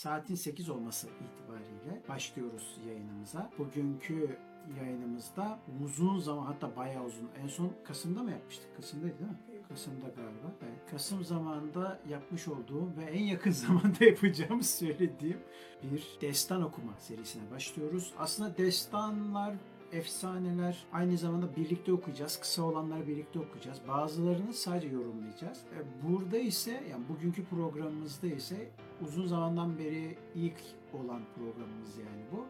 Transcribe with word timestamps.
Saatin 0.00 0.34
8 0.34 0.70
olması 0.70 1.06
itibariyle 1.06 2.02
başlıyoruz 2.08 2.78
yayınımıza. 2.86 3.50
Bugünkü 3.58 4.38
yayınımızda 4.80 5.58
uzun 5.84 6.18
zaman 6.18 6.46
hatta 6.46 6.76
bayağı 6.76 7.04
uzun. 7.04 7.30
En 7.42 7.48
son 7.48 7.72
Kasım'da 7.84 8.22
mı 8.22 8.30
yapmıştık? 8.30 8.76
Kasım'daydı 8.76 9.18
değil 9.18 9.30
mi? 9.30 9.36
Kasım'da 9.68 10.06
galiba. 10.06 10.54
Evet. 10.62 10.90
Kasım 10.90 11.24
zamanında 11.24 12.00
yapmış 12.08 12.48
olduğum 12.48 12.96
ve 12.96 13.04
en 13.04 13.24
yakın 13.24 13.50
zamanda 13.66 14.04
yapacağımı 14.04 14.64
söylediğim 14.64 15.40
bir 15.82 16.04
destan 16.20 16.62
okuma 16.62 16.92
serisine 16.98 17.50
başlıyoruz. 17.50 18.12
Aslında 18.18 18.56
destanlar 18.56 19.54
efsaneler 19.92 20.84
aynı 20.92 21.18
zamanda 21.18 21.56
birlikte 21.56 21.92
okuyacağız. 21.92 22.40
Kısa 22.40 22.62
olanları 22.62 23.06
birlikte 23.06 23.38
okuyacağız. 23.38 23.78
Bazılarını 23.88 24.52
sadece 24.54 24.88
yorumlayacağız. 24.88 25.58
E, 25.58 26.08
Burada 26.08 26.38
ise 26.38 26.84
yani 26.90 27.04
bugünkü 27.08 27.44
programımızda 27.44 28.26
ise 28.26 28.70
uzun 29.02 29.26
zamandan 29.26 29.78
beri 29.78 30.18
ilk 30.34 30.60
olan 30.92 31.22
programımız 31.36 31.98
yani 31.98 32.22
bu. 32.32 32.46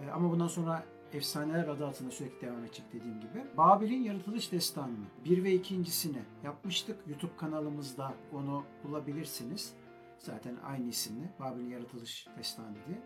E, 0.00 0.10
Ama 0.10 0.30
bundan 0.30 0.48
sonra 0.48 0.84
Efsaneler 1.12 1.68
adı 1.68 1.86
altında 1.86 2.10
sürekli 2.10 2.46
devam 2.46 2.64
edecek 2.64 2.84
dediğim 2.92 3.20
gibi. 3.20 3.44
Babil'in 3.56 4.02
yaratılış 4.02 4.52
destanını 4.52 5.06
bir 5.24 5.44
ve 5.44 5.52
ikincisini 5.54 6.22
yapmıştık. 6.44 6.96
YouTube 7.08 7.36
kanalımızda 7.36 8.14
onu 8.32 8.64
bulabilirsiniz. 8.84 9.74
Zaten 10.18 10.56
aynı 10.64 10.88
isimli 10.88 11.28
Babil'in 11.40 11.68
yaratılış 11.70 12.26
destanı 12.38 12.74
diye. 12.88 12.98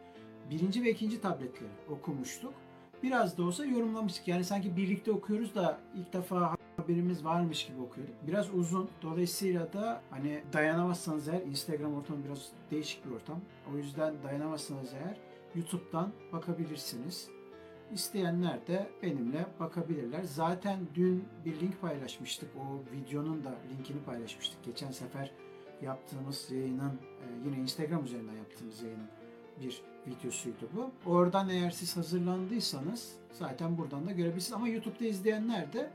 Birinci 0.51 0.83
ve 0.83 0.91
ikinci 0.91 1.21
tabletleri 1.21 1.71
okumuştuk. 1.91 2.55
Biraz 3.03 3.39
da 3.39 3.43
olsa 3.43 3.65
yorumlamıştık. 3.65 4.29
Yani 4.29 4.45
sanki 4.45 4.77
birlikte 4.77 5.13
okuyoruz 5.13 5.55
da 5.55 5.81
ilk 5.95 6.13
defa 6.13 6.57
haberimiz 6.77 7.25
varmış 7.25 7.67
gibi 7.67 7.81
okuyorduk. 7.81 8.15
Biraz 8.27 8.55
uzun. 8.55 8.91
Dolayısıyla 9.03 9.73
da 9.73 10.03
hani 10.11 10.43
dayanamazsanız 10.53 11.29
eğer 11.29 11.43
Instagram 11.43 11.95
ortamı 11.95 12.25
biraz 12.25 12.49
değişik 12.71 13.07
bir 13.07 13.11
ortam. 13.11 13.41
O 13.75 13.77
yüzden 13.77 14.15
dayanamazsanız 14.23 14.95
eğer 14.95 15.17
YouTube'dan 15.55 16.13
bakabilirsiniz. 16.33 17.29
İsteyenler 17.93 18.67
de 18.67 18.91
benimle 19.03 19.47
bakabilirler. 19.61 20.23
Zaten 20.23 20.81
dün 20.95 21.25
bir 21.45 21.61
link 21.61 21.81
paylaşmıştık. 21.81 22.51
O 22.57 22.95
videonun 22.97 23.45
da 23.45 23.55
linkini 23.71 24.03
paylaşmıştık. 24.03 24.65
Geçen 24.65 24.91
sefer 24.91 25.33
yaptığımız 25.83 26.51
yayının 26.51 26.93
e, 26.93 27.27
yine 27.45 27.57
Instagram 27.57 28.05
üzerinden 28.05 28.37
yaptığımız 28.37 28.83
yayının 28.83 29.09
bir 29.61 29.83
videosuydu 30.07 30.69
bu. 30.77 31.11
Oradan 31.11 31.49
eğer 31.49 31.71
siz 31.71 31.97
hazırlandıysanız 31.97 33.13
zaten 33.33 33.79
buradan 33.79 34.07
da 34.07 34.13
görebilirsiniz. 34.13 34.53
Ama 34.53 34.69
YouTube'da 34.69 35.05
izleyenler 35.05 35.73
de 35.73 35.91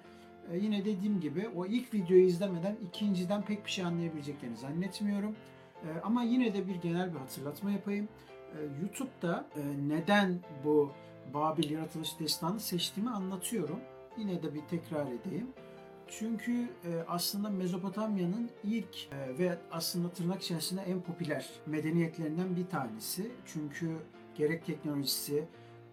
e, 0.51 0.57
yine 0.57 0.85
dediğim 0.85 1.19
gibi 1.21 1.49
o 1.55 1.65
ilk 1.65 1.93
videoyu 1.93 2.23
izlemeden 2.25 2.75
ikinciden 2.87 3.41
pek 3.41 3.65
bir 3.65 3.71
şey 3.71 3.85
anlayabileceklerini 3.85 4.57
zannetmiyorum. 4.57 5.35
E, 5.83 5.87
Ama 6.03 6.23
yine 6.23 6.53
de 6.53 6.67
bir 6.67 6.75
genel 6.75 7.13
bir 7.13 7.19
hatırlatma 7.19 7.71
yapayım. 7.71 8.07
E, 8.53 8.81
YouTube'da 8.81 9.45
neden 9.87 10.39
bu 10.63 10.91
Babil 11.33 11.69
yaratılış 11.69 12.19
destanı 12.19 12.59
seçtiğimi 12.59 13.11
anlatıyorum. 13.11 13.79
Yine 14.17 14.43
de 14.43 14.53
bir 14.53 14.61
tekrar 14.61 15.05
edeyim. 15.07 15.47
Çünkü 16.07 16.51
e, 16.61 17.03
aslında 17.07 17.49
Mezopotamya'nın 17.49 18.49
ilk 18.63 19.07
e, 19.11 19.37
ve 19.37 19.57
aslında 19.71 20.09
tırnak 20.09 20.41
içerisinde 20.41 20.81
en 20.81 21.01
popüler 21.01 21.49
medeniyetlerinden 21.65 22.55
bir 22.55 22.67
tanesi. 22.67 23.31
Çünkü 23.45 23.97
gerek 24.35 24.65
teknolojisi, 24.65 25.45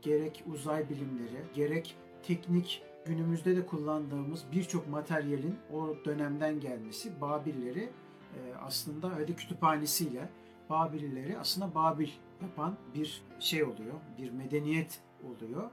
gerek 0.03 0.45
uzay 0.53 0.91
bilimleri, 0.91 1.43
gerek 1.55 1.97
teknik 2.23 2.83
günümüzde 3.05 3.57
de 3.57 3.67
kullandığımız 3.67 4.45
birçok 4.53 4.89
materyalin 4.89 5.57
o 5.73 5.97
dönemden 6.05 6.61
gelmesi 6.61 7.21
Babilleri 7.21 7.83
e, 7.83 8.55
aslında 8.61 9.15
hadi 9.15 9.37
kütüphanesiyle 9.37 10.29
Babillileri 10.71 11.39
aslında 11.39 11.75
Babil 11.75 12.09
yapan 12.43 12.77
bir 12.95 13.23
şey 13.41 13.65
oluyor, 13.65 13.95
bir 14.19 14.31
medeniyet 14.31 15.01
oluyor. 15.25 15.71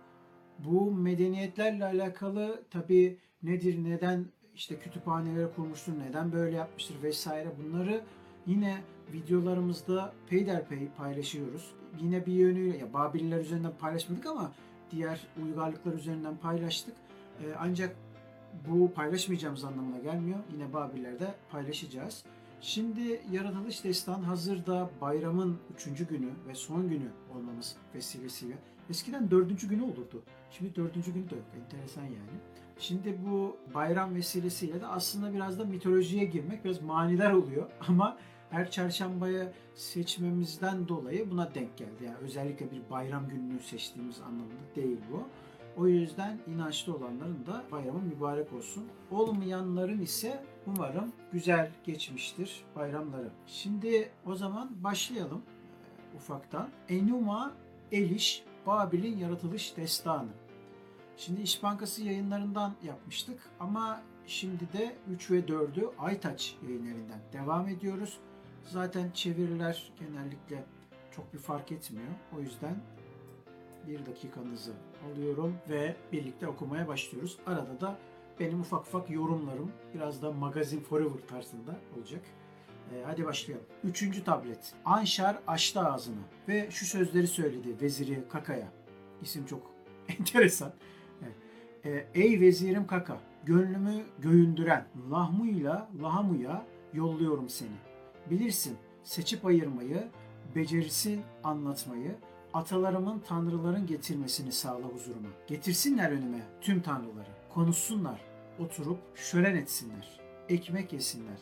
Bu 0.59 0.91
medeniyetlerle 0.91 1.85
alakalı 1.85 2.63
tabii 2.71 3.17
nedir, 3.43 3.83
neden 3.83 4.25
işte 4.55 4.79
kütüphaneleri 4.79 5.51
kurmuştur, 5.55 5.94
neden 6.07 6.31
böyle 6.31 6.55
yapmıştır 6.55 7.03
vesaire 7.03 7.51
bunları 7.63 8.01
yine 8.45 8.81
videolarımızda 9.13 10.13
peyderpey 10.29 10.88
paylaşıyoruz. 10.97 11.72
Yine 11.99 12.25
bir 12.25 12.33
yönüyle 12.33 12.78
ya 12.78 12.94
Babiller 12.94 13.39
üzerinden 13.39 13.73
paylaşmadık 13.79 14.25
ama 14.25 14.51
diğer 14.91 15.28
uygarlıklar 15.44 15.94
üzerinden 15.94 16.38
paylaştık. 16.38 16.95
Ee, 17.39 17.45
ancak 17.59 17.95
bu 18.67 18.94
paylaşmayacağımız 18.94 19.63
anlamına 19.63 19.99
gelmiyor. 19.99 20.39
Yine 20.53 20.73
Babillerde 20.73 21.35
paylaşacağız. 21.51 22.23
Şimdi 22.61 23.22
yaratılış 23.31 23.83
destan 23.83 24.22
hazırda 24.22 24.89
bayramın 25.01 25.57
üçüncü 25.75 26.07
günü 26.07 26.29
ve 26.47 26.55
son 26.55 26.89
günü 26.89 27.09
olmamız 27.35 27.75
vesilesiyle. 27.95 28.57
Eskiden 28.89 29.31
dördüncü 29.31 29.69
günü 29.69 29.81
olurdu. 29.81 30.23
Şimdi 30.51 30.75
dördüncü 30.75 31.13
günü 31.13 31.29
de 31.29 31.35
yok. 31.35 31.45
Enteresan 31.63 32.03
yani. 32.03 32.39
Şimdi 32.79 33.17
bu 33.25 33.57
bayram 33.73 34.16
vesilesiyle 34.16 34.81
de 34.81 34.88
aslında 34.88 35.34
biraz 35.34 35.59
da 35.59 35.66
mitolojiye 35.66 36.25
girmek 36.25 36.66
biraz 36.66 36.81
manidar 36.81 37.31
oluyor. 37.31 37.69
Ama 37.88 38.17
her 38.50 38.72
çarşambaya 38.72 39.53
seçmemizden 39.75 40.88
dolayı 40.88 41.31
buna 41.31 41.56
denk 41.56 41.78
geldi. 41.78 42.03
Yani 42.06 42.17
özellikle 42.22 42.72
bir 42.72 42.81
bayram 42.90 43.28
gününü 43.29 43.59
seçtiğimiz 43.59 44.22
anlamında 44.22 44.75
değil 44.75 44.97
bu. 45.12 45.23
O 45.78 45.88
yüzden 45.88 46.40
inançlı 46.47 46.95
olanların 46.95 47.45
da 47.45 47.63
bayramı 47.72 48.01
mübarek 48.01 48.53
olsun. 48.53 48.85
Olmayanların 49.11 50.01
ise 50.01 50.44
umarım 50.67 51.11
güzel 51.31 51.72
geçmiştir 51.85 52.63
bayramları. 52.75 53.29
Şimdi 53.47 54.09
o 54.25 54.35
zaman 54.35 54.69
başlayalım 54.84 55.41
e, 56.13 56.17
ufaktan. 56.17 56.69
Enuma 56.90 57.53
Eliş 57.91 58.44
Babil'in 58.67 59.17
yaratılış 59.17 59.78
destanı. 59.78 60.29
Şimdi 61.19 61.41
İş 61.41 61.63
Bankası 61.63 62.03
yayınlarından 62.03 62.75
yapmıştık 62.84 63.40
ama 63.59 64.02
şimdi 64.28 64.74
de 64.74 64.96
3 65.12 65.31
ve 65.31 65.40
4'ü 65.40 65.90
Aytaç 65.97 66.56
yayınlarından 66.63 67.19
devam 67.34 67.68
ediyoruz. 67.68 68.18
Zaten 68.66 69.12
çeviriler 69.12 69.91
genellikle 70.00 70.63
çok 71.16 71.34
bir 71.34 71.38
fark 71.38 71.72
etmiyor. 71.72 72.08
O 72.38 72.41
yüzden 72.41 72.75
bir 73.88 74.06
dakikanızı 74.06 74.74
alıyorum 75.12 75.56
ve 75.69 75.96
birlikte 76.12 76.47
okumaya 76.47 76.88
başlıyoruz. 76.88 77.38
Arada 77.46 77.81
da 77.81 77.97
benim 78.40 78.62
ufak 78.62 78.81
ufak 78.81 79.09
yorumlarım 79.09 79.72
biraz 79.94 80.22
da 80.22 80.31
magazin 80.31 80.81
forever 80.81 81.28
tarzında 81.28 81.75
olacak. 81.97 82.22
Ee, 82.94 83.03
hadi 83.06 83.25
başlayalım. 83.25 83.66
Üçüncü 83.84 84.24
tablet. 84.24 84.74
Anşar 84.85 85.40
açtı 85.47 85.79
ağzını 85.79 86.22
ve 86.47 86.72
şu 86.72 86.85
sözleri 86.85 87.28
söyledi 87.28 87.81
veziri 87.81 88.24
Kaka'ya. 88.29 88.72
İsim 89.22 89.46
çok 89.46 89.72
enteresan. 90.19 90.74
Ee, 91.85 92.06
Ey 92.16 92.41
vezirim 92.41 92.88
Kaka, 92.88 93.17
gönlümü 93.45 94.03
göğündüren 94.19 94.85
Lahmu'yla 95.12 95.90
Lahamu'ya 96.01 96.66
yolluyorum 96.94 97.50
seni. 97.50 97.75
Bilirsin 98.29 98.78
seçip 99.03 99.45
ayırmayı, 99.45 100.07
becerisin 100.56 101.22
anlatmayı, 101.44 102.16
atalarımın 102.53 103.19
tanrıların 103.19 103.85
getirmesini 103.88 104.51
sağla 104.51 104.85
huzuruma. 104.85 105.29
Getirsinler 105.47 106.12
önüme 106.12 106.41
tüm 106.62 106.81
tanrıları. 106.81 107.29
Konuşsunlar, 107.53 108.22
oturup 108.59 109.00
şölen 109.16 109.56
etsinler. 109.56 110.19
Ekmek 110.50 110.94
yesinler. 110.94 111.40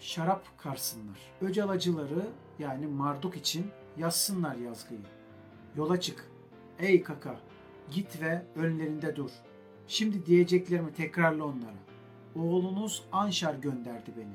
Şarap 0.00 0.58
karsınlar. 0.58 1.18
Öcalacıları 1.40 2.26
yani 2.58 2.86
Marduk 2.86 3.36
için 3.36 3.66
yazsınlar 3.98 4.56
yazgıyı. 4.56 5.00
Yola 5.76 6.00
çık. 6.00 6.30
Ey 6.78 7.02
kaka, 7.02 7.40
git 7.90 8.22
ve 8.22 8.42
önlerinde 8.56 9.16
dur. 9.16 9.30
Şimdi 9.90 10.26
diyeceklerimi 10.26 10.92
tekrarla 10.92 11.44
onlara. 11.44 11.80
Oğlunuz 12.34 13.02
Anşar 13.12 13.54
gönderdi 13.54 14.12
beni. 14.16 14.34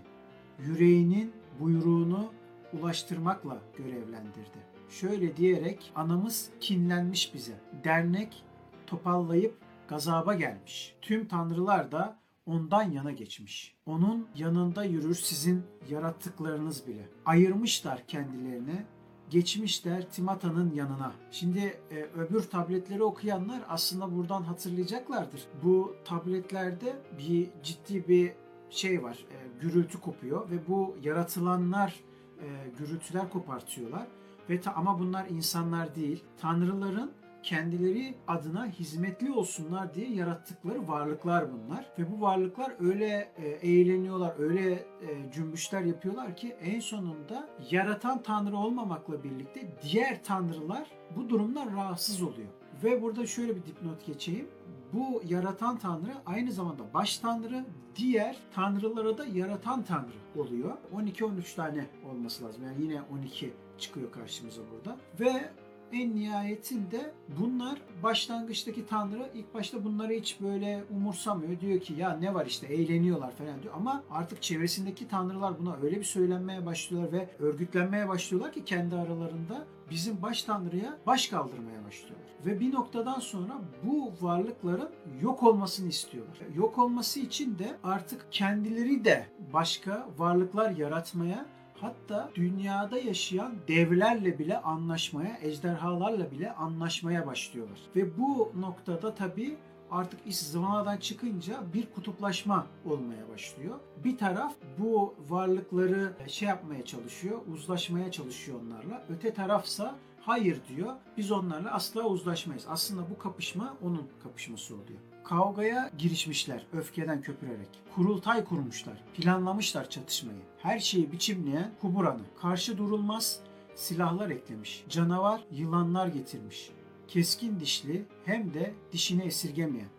Yüreğinin 0.68 1.34
buyruğunu 1.60 2.32
ulaştırmakla 2.74 3.62
görevlendirdi. 3.78 4.60
Şöyle 4.90 5.38
diyerek 5.38 5.92
anamız 5.96 6.50
kinlenmiş 6.60 7.34
bize. 7.34 7.54
Dernek 7.84 8.44
topallayıp 8.88 9.58
gazaba 9.88 10.34
gelmiş. 10.34 10.96
Tüm 11.02 11.28
tanrılar 11.28 11.92
da 11.92 12.20
ondan 12.46 12.92
yana 12.92 13.12
geçmiş. 13.12 13.76
Onun 13.86 14.28
yanında 14.36 14.84
yürür 14.84 15.16
sizin 15.16 15.64
yarattıklarınız 15.90 16.88
bile. 16.88 17.10
Ayırmışlar 17.26 18.08
kendilerini, 18.08 18.86
geçmişler 19.30 20.10
Timata'nın 20.10 20.74
yanına. 20.74 21.14
Şimdi 21.32 21.80
e, 21.92 22.04
öbür 22.04 22.42
tabletleri 22.42 23.04
okuyanlar 23.04 23.62
aslında 23.70 24.16
buradan 24.16 24.44
hatırlayacaklardır. 24.44 25.42
Bu 25.64 25.96
tabletlerde 26.06 26.96
bir 27.18 27.50
ciddi 27.64 28.08
bir 28.08 28.32
şey 28.70 29.04
var, 29.04 29.26
e, 29.32 29.62
gürültü 29.62 30.02
kopuyor 30.02 30.50
ve 30.50 30.68
bu 30.68 30.96
yaratılanlar 31.04 31.96
e, 32.40 32.48
gürültüler 32.78 33.30
kopartıyorlar. 33.30 34.08
Ve 34.50 34.62
ta, 34.62 34.74
ama 34.74 35.00
bunlar 35.00 35.26
insanlar 35.30 35.96
değil, 35.96 36.24
tanrıların 36.38 37.12
kendileri 37.46 38.16
adına 38.28 38.66
hizmetli 38.66 39.32
olsunlar 39.32 39.94
diye 39.94 40.10
yarattıkları 40.10 40.88
varlıklar 40.88 41.46
bunlar. 41.54 41.86
Ve 42.00 42.12
bu 42.12 42.22
varlıklar 42.22 42.74
öyle 42.80 43.32
e, 43.38 43.48
eğleniyorlar, 43.48 44.34
öyle 44.40 44.72
e, 44.72 45.32
cümbüşler 45.34 45.82
yapıyorlar 45.82 46.36
ki 46.36 46.56
en 46.62 46.80
sonunda 46.80 47.50
yaratan 47.72 48.24
tanrı 48.24 48.58
olmamakla 48.58 49.24
birlikte 49.24 49.68
diğer 49.84 50.24
tanrılar 50.24 50.88
bu 51.16 51.30
durumdan 51.30 51.76
rahatsız 51.76 52.22
oluyor. 52.22 52.48
Ve 52.84 53.02
burada 53.02 53.26
şöyle 53.26 53.56
bir 53.56 53.66
dipnot 53.66 54.06
geçeyim. 54.06 54.48
Bu 54.94 55.22
yaratan 55.28 55.78
tanrı 55.78 56.12
aynı 56.26 56.52
zamanda 56.52 56.94
baş 56.94 57.18
tanrı, 57.18 57.66
diğer 57.96 58.38
tanrılara 58.56 59.18
da 59.18 59.26
yaratan 59.26 59.84
tanrı 59.84 60.42
oluyor. 60.42 60.78
12-13 60.96 61.56
tane 61.56 61.86
olması 62.10 62.46
lazım. 62.46 62.64
Yani 62.64 62.82
yine 62.82 63.02
12 63.02 63.54
çıkıyor 63.78 64.12
karşımıza 64.12 64.62
burada. 64.72 64.98
Ve 65.20 65.50
en 65.94 66.16
nihayetinde 66.16 67.14
bunlar 67.40 67.82
başlangıçtaki 68.04 68.86
tanrı 68.86 69.30
ilk 69.34 69.54
başta 69.54 69.84
bunları 69.84 70.14
hiç 70.14 70.42
böyle 70.42 70.84
umursamıyor. 70.92 71.60
Diyor 71.60 71.80
ki 71.80 71.94
ya 71.94 72.18
ne 72.18 72.34
var 72.34 72.46
işte 72.46 72.68
eğleniyorlar 72.68 73.32
falan 73.32 73.64
diyor. 73.64 73.74
Ama 73.78 74.04
artık 74.12 74.42
çevresindeki 74.42 75.08
tanrılar 75.08 75.60
buna 75.60 75.76
öyle 75.84 76.00
bir 76.00 76.04
söylenmeye 76.04 76.66
başlıyorlar 76.66 77.12
ve 77.12 77.30
örgütlenmeye 77.40 78.08
başlıyorlar 78.08 78.54
ki 78.54 78.66
kendi 78.66 78.96
aralarında 78.96 79.66
bizim 79.90 80.22
baş 80.22 80.44
tanrıya 80.44 80.98
baş 81.08 81.28
kaldırmaya 81.28 81.86
başlıyorlar. 81.86 82.30
Ve 82.46 82.60
bir 82.60 82.74
noktadan 82.74 83.20
sonra 83.20 83.62
bu 83.84 84.14
varlıkların 84.22 84.90
yok 85.22 85.44
olmasını 85.44 85.90
istiyorlar. 85.90 86.38
Yok 86.56 86.78
olması 86.78 87.20
için 87.20 87.60
de 87.60 87.78
artık 87.84 88.32
kendileri 88.32 89.06
de 89.06 89.26
başka 89.54 90.10
varlıklar 90.18 90.72
yaratmaya 90.72 91.46
Hatta 91.82 92.30
dünyada 92.36 93.00
yaşayan 93.00 93.56
devlerle 93.68 94.40
bile 94.40 94.62
anlaşmaya, 94.62 95.38
ejderhalarla 95.42 96.32
bile 96.32 96.52
anlaşmaya 96.52 97.28
başlıyorlar. 97.28 97.80
Ve 97.96 98.18
bu 98.18 98.52
noktada 98.60 99.16
tabii 99.16 99.58
artık 99.92 100.28
iş 100.28 100.38
zıvanadan 100.38 100.98
çıkınca 100.98 101.64
bir 101.74 101.86
kutuplaşma 101.96 102.68
olmaya 102.86 103.30
başlıyor. 103.30 103.80
Bir 104.04 104.18
taraf 104.18 104.54
bu 104.78 105.16
varlıkları 105.30 106.14
şey 106.28 106.48
yapmaya 106.48 106.86
çalışıyor, 106.86 107.40
uzlaşmaya 107.54 108.12
çalışıyor 108.12 108.60
onlarla. 108.66 109.04
Öte 109.10 109.34
tarafsa 109.34 109.96
hayır 110.22 110.62
diyor, 110.70 110.94
biz 111.18 111.32
onlarla 111.32 111.72
asla 111.72 112.04
uzlaşmayız. 112.04 112.66
Aslında 112.70 113.10
bu 113.10 113.18
kapışma 113.18 113.78
onun 113.84 114.08
kapışması 114.24 114.76
oluyor. 114.76 115.00
Kavgaya 115.26 115.92
girişmişler 115.98 116.66
öfkeden 116.74 117.22
köpürerek. 117.22 117.70
Kurultay 117.96 118.44
kurmuşlar, 118.44 119.04
planlamışlar 119.18 119.90
çatışmayı. 119.90 120.40
Her 120.58 120.80
şeyi 120.80 121.12
biçimleyen 121.12 121.72
Kuburan'ı. 121.82 122.22
Karşı 122.42 122.78
durulmaz 122.78 123.40
silahlar 123.76 124.30
eklemiş. 124.30 124.86
Canavar 124.90 125.42
yılanlar 125.52 126.08
getirmiş. 126.08 126.72
Keskin 127.08 127.60
dişli 127.60 128.06
hem 128.26 128.54
de 128.54 128.74
dişini 128.92 129.24
esirgemeyen. 129.24 129.90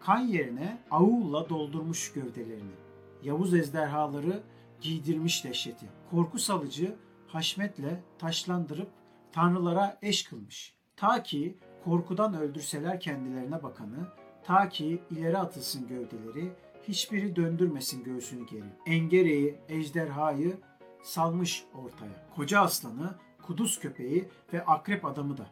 Kan 0.00 0.18
yerine 0.18 0.78
avulla 0.90 1.48
doldurmuş 1.48 2.12
gövdelerini. 2.12 2.74
Yavuz 3.22 3.54
ejderhaları 3.54 4.42
giydirmiş 4.80 5.44
dehşeti. 5.44 5.86
Korku 6.10 6.38
salıcı 6.38 6.96
haşmetle 7.26 8.02
taşlandırıp 8.18 8.90
tanrılara 9.32 9.98
eş 10.02 10.22
kılmış. 10.22 10.74
Ta 10.96 11.22
ki 11.22 11.58
korkudan 11.84 12.34
öldürseler 12.34 13.00
kendilerine 13.00 13.62
bakanı, 13.62 14.08
ta 14.44 14.68
ki 14.68 15.02
ileri 15.10 15.38
atılsın 15.38 15.88
gövdeleri, 15.88 16.52
hiçbiri 16.88 17.36
döndürmesin 17.36 18.04
göğsünü 18.04 18.46
geri. 18.46 18.64
Engereyi, 18.86 19.58
ejderhayı 19.68 20.56
salmış 21.02 21.64
ortaya. 21.74 22.26
Koca 22.36 22.60
aslanı, 22.60 23.14
kuduz 23.42 23.80
köpeği 23.80 24.28
ve 24.52 24.64
akrep 24.64 25.04
adamı 25.04 25.38
da. 25.38 25.46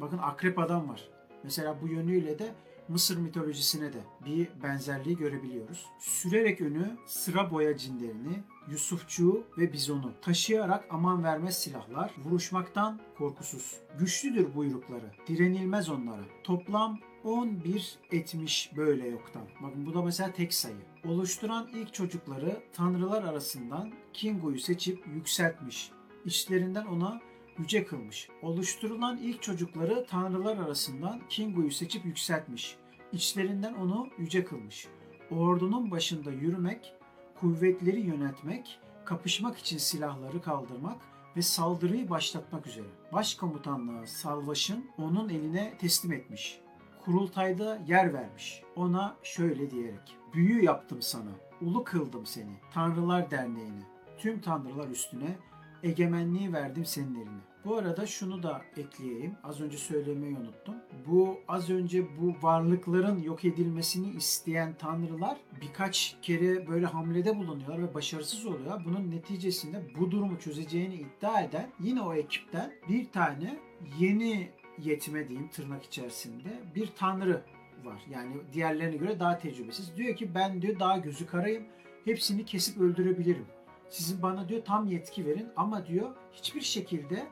Bakın 0.00 0.18
akrep 0.18 0.58
adam 0.58 0.88
var. 0.88 1.08
Mesela 1.42 1.76
bu 1.82 1.88
yönüyle 1.88 2.38
de 2.38 2.54
Mısır 2.88 3.16
mitolojisine 3.16 3.92
de 3.92 3.98
bir 4.26 4.48
benzerliği 4.62 5.16
görebiliyoruz. 5.16 5.86
Sürerek 5.98 6.60
önü 6.60 6.96
sıra 7.06 7.50
boya 7.50 7.76
cinlerini, 7.76 8.42
Yusufçuğu 8.70 9.44
ve 9.58 9.72
bizonu 9.72 10.12
taşıyarak 10.22 10.84
aman 10.90 11.24
vermez 11.24 11.58
silahlar, 11.58 12.14
vuruşmaktan 12.24 13.00
korkusuz. 13.18 13.76
Güçlüdür 13.98 14.54
buyrukları, 14.54 15.10
direnilmez 15.26 15.88
onlara. 15.88 16.24
Toplam 16.44 16.98
11 17.24 17.98
etmiş 18.12 18.70
böyle 18.76 19.08
yoktan. 19.08 19.42
Bakın 19.62 19.86
bu 19.86 19.94
da 19.94 20.02
mesela 20.02 20.32
tek 20.32 20.54
sayı. 20.54 20.76
Oluşturan 21.04 21.68
ilk 21.74 21.94
çocukları 21.94 22.62
tanrılar 22.72 23.22
arasından 23.22 23.92
Kingu'yu 24.12 24.58
seçip 24.58 25.06
yükseltmiş. 25.06 25.90
İçlerinden 26.24 26.86
ona 26.86 27.20
yüce 27.58 27.86
kılmış. 27.86 28.28
Oluşturulan 28.42 29.16
ilk 29.16 29.42
çocukları 29.42 30.06
tanrılar 30.06 30.56
arasından 30.56 31.20
Kingu'yu 31.28 31.70
seçip 31.70 32.04
yükseltmiş. 32.04 32.76
İçlerinden 33.12 33.74
onu 33.74 34.08
yüce 34.18 34.44
kılmış. 34.44 34.88
Ordunun 35.30 35.90
başında 35.90 36.30
yürümek, 36.30 36.94
kuvvetleri 37.40 38.00
yönetmek, 38.00 38.80
kapışmak 39.04 39.58
için 39.58 39.78
silahları 39.78 40.42
kaldırmak 40.42 40.96
ve 41.36 41.42
saldırıyı 41.42 42.10
başlatmak 42.10 42.66
üzere. 42.66 42.86
Başkomutanlığı 43.12 44.06
Salvaş'ın 44.06 44.90
onun 44.98 45.28
eline 45.28 45.78
teslim 45.78 46.12
etmiş. 46.12 46.60
Kurultayda 47.04 47.78
yer 47.86 48.14
vermiş. 48.14 48.62
Ona 48.76 49.16
şöyle 49.22 49.70
diyerek. 49.70 50.16
Büyü 50.34 50.64
yaptım 50.64 51.02
sana, 51.02 51.30
ulu 51.60 51.84
kıldım 51.84 52.26
seni, 52.26 52.60
Tanrılar 52.72 53.30
Derneği'ne, 53.30 53.82
tüm 54.18 54.40
tanrılar 54.40 54.88
üstüne 54.88 55.36
egemenliği 55.84 56.52
verdim 56.52 56.84
senin 56.84 57.14
eline. 57.14 57.40
Bu 57.64 57.76
arada 57.76 58.06
şunu 58.06 58.42
da 58.42 58.62
ekleyeyim. 58.76 59.34
Az 59.44 59.60
önce 59.60 59.76
söylemeyi 59.76 60.36
unuttum. 60.36 60.74
Bu 61.06 61.40
az 61.48 61.70
önce 61.70 62.18
bu 62.20 62.34
varlıkların 62.42 63.22
yok 63.22 63.44
edilmesini 63.44 64.10
isteyen 64.10 64.74
tanrılar 64.74 65.38
birkaç 65.60 66.16
kere 66.22 66.68
böyle 66.68 66.86
hamlede 66.86 67.36
bulunuyorlar 67.36 67.82
ve 67.82 67.94
başarısız 67.94 68.46
oluyor. 68.46 68.84
Bunun 68.84 69.10
neticesinde 69.10 69.82
bu 69.98 70.10
durumu 70.10 70.38
çözeceğini 70.38 70.94
iddia 70.94 71.40
eden 71.40 71.70
yine 71.80 72.00
o 72.00 72.14
ekipten 72.14 72.72
bir 72.88 73.12
tane 73.12 73.58
yeni 73.98 74.48
yetime 74.78 75.28
diyeyim 75.28 75.48
tırnak 75.48 75.84
içerisinde 75.84 76.48
bir 76.74 76.86
tanrı 76.96 77.42
var. 77.84 78.02
Yani 78.10 78.36
diğerlerine 78.52 78.96
göre 78.96 79.20
daha 79.20 79.38
tecrübesiz. 79.38 79.96
Diyor 79.96 80.16
ki 80.16 80.34
ben 80.34 80.62
diyor 80.62 80.78
daha 80.78 80.98
gözü 80.98 81.26
karayım. 81.26 81.64
Hepsini 82.04 82.44
kesip 82.44 82.80
öldürebilirim. 82.80 83.46
Sizin 83.88 84.22
bana 84.22 84.48
diyor 84.48 84.64
tam 84.64 84.86
yetki 84.86 85.26
verin 85.26 85.48
ama 85.56 85.86
diyor 85.86 86.10
hiçbir 86.32 86.60
şekilde 86.60 87.26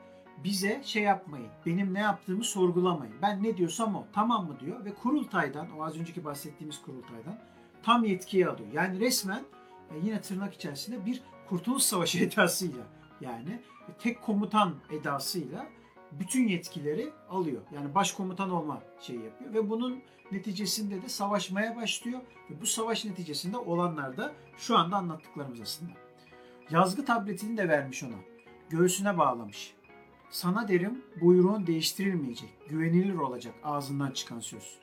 bize 0.44 0.80
şey 0.84 1.02
yapmayın. 1.02 1.48
Benim 1.66 1.94
ne 1.94 2.00
yaptığımı 2.00 2.44
sorgulamayın. 2.44 3.14
Ben 3.22 3.42
ne 3.42 3.56
diyorsam 3.56 3.96
o. 3.96 4.06
Tamam 4.12 4.46
mı 4.46 4.60
diyor 4.60 4.84
ve 4.84 4.94
kurultaydan 4.94 5.78
o 5.78 5.84
az 5.84 5.96
önceki 5.96 6.24
bahsettiğimiz 6.24 6.82
kurultaydan 6.82 7.38
tam 7.82 8.04
yetkiyi 8.04 8.48
alıyor. 8.48 8.68
Yani 8.72 9.00
resmen 9.00 9.44
e, 9.90 9.98
yine 10.04 10.20
tırnak 10.20 10.54
içerisinde 10.54 11.06
bir 11.06 11.22
kurtuluş 11.48 11.82
savaşı 11.82 12.18
edasıyla 12.24 12.82
yani 13.20 13.60
tek 13.98 14.22
komutan 14.22 14.74
edasıyla 14.90 15.66
bütün 16.12 16.48
yetkileri 16.48 17.10
alıyor. 17.30 17.62
Yani 17.74 17.94
başkomutan 17.94 18.50
olma 18.50 18.82
şeyi 19.00 19.22
yapıyor 19.22 19.54
ve 19.54 19.70
bunun 19.70 20.02
neticesinde 20.32 21.02
de 21.02 21.08
savaşmaya 21.08 21.76
başlıyor 21.76 22.20
ve 22.50 22.60
bu 22.60 22.66
savaş 22.66 23.04
neticesinde 23.04 23.56
olanlar 23.56 24.16
da 24.16 24.32
şu 24.58 24.78
anda 24.78 24.96
anlattıklarımız 24.96 25.60
aslında. 25.60 26.01
Yazgı 26.70 27.04
tabletini 27.04 27.56
de 27.56 27.68
vermiş 27.68 28.02
ona. 28.02 28.16
Göğsüne 28.70 29.18
bağlamış. 29.18 29.74
Sana 30.30 30.68
derim 30.68 31.02
buyruğun 31.20 31.66
değiştirilmeyecek, 31.66 32.50
güvenilir 32.68 33.14
olacak 33.14 33.54
ağzından 33.64 34.10
çıkan 34.10 34.40
söz. 34.40 34.78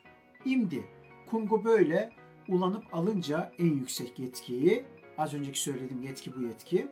İmdi, 0.45 0.85
Kungu 1.29 1.63
böyle 1.63 2.11
ulanıp 2.47 2.83
alınca 2.93 3.51
en 3.59 3.65
yüksek 3.65 4.19
yetkiyi, 4.19 4.85
az 5.17 5.33
önceki 5.33 5.59
söylediğim 5.59 6.03
yetki 6.03 6.35
bu 6.35 6.41
yetki, 6.41 6.87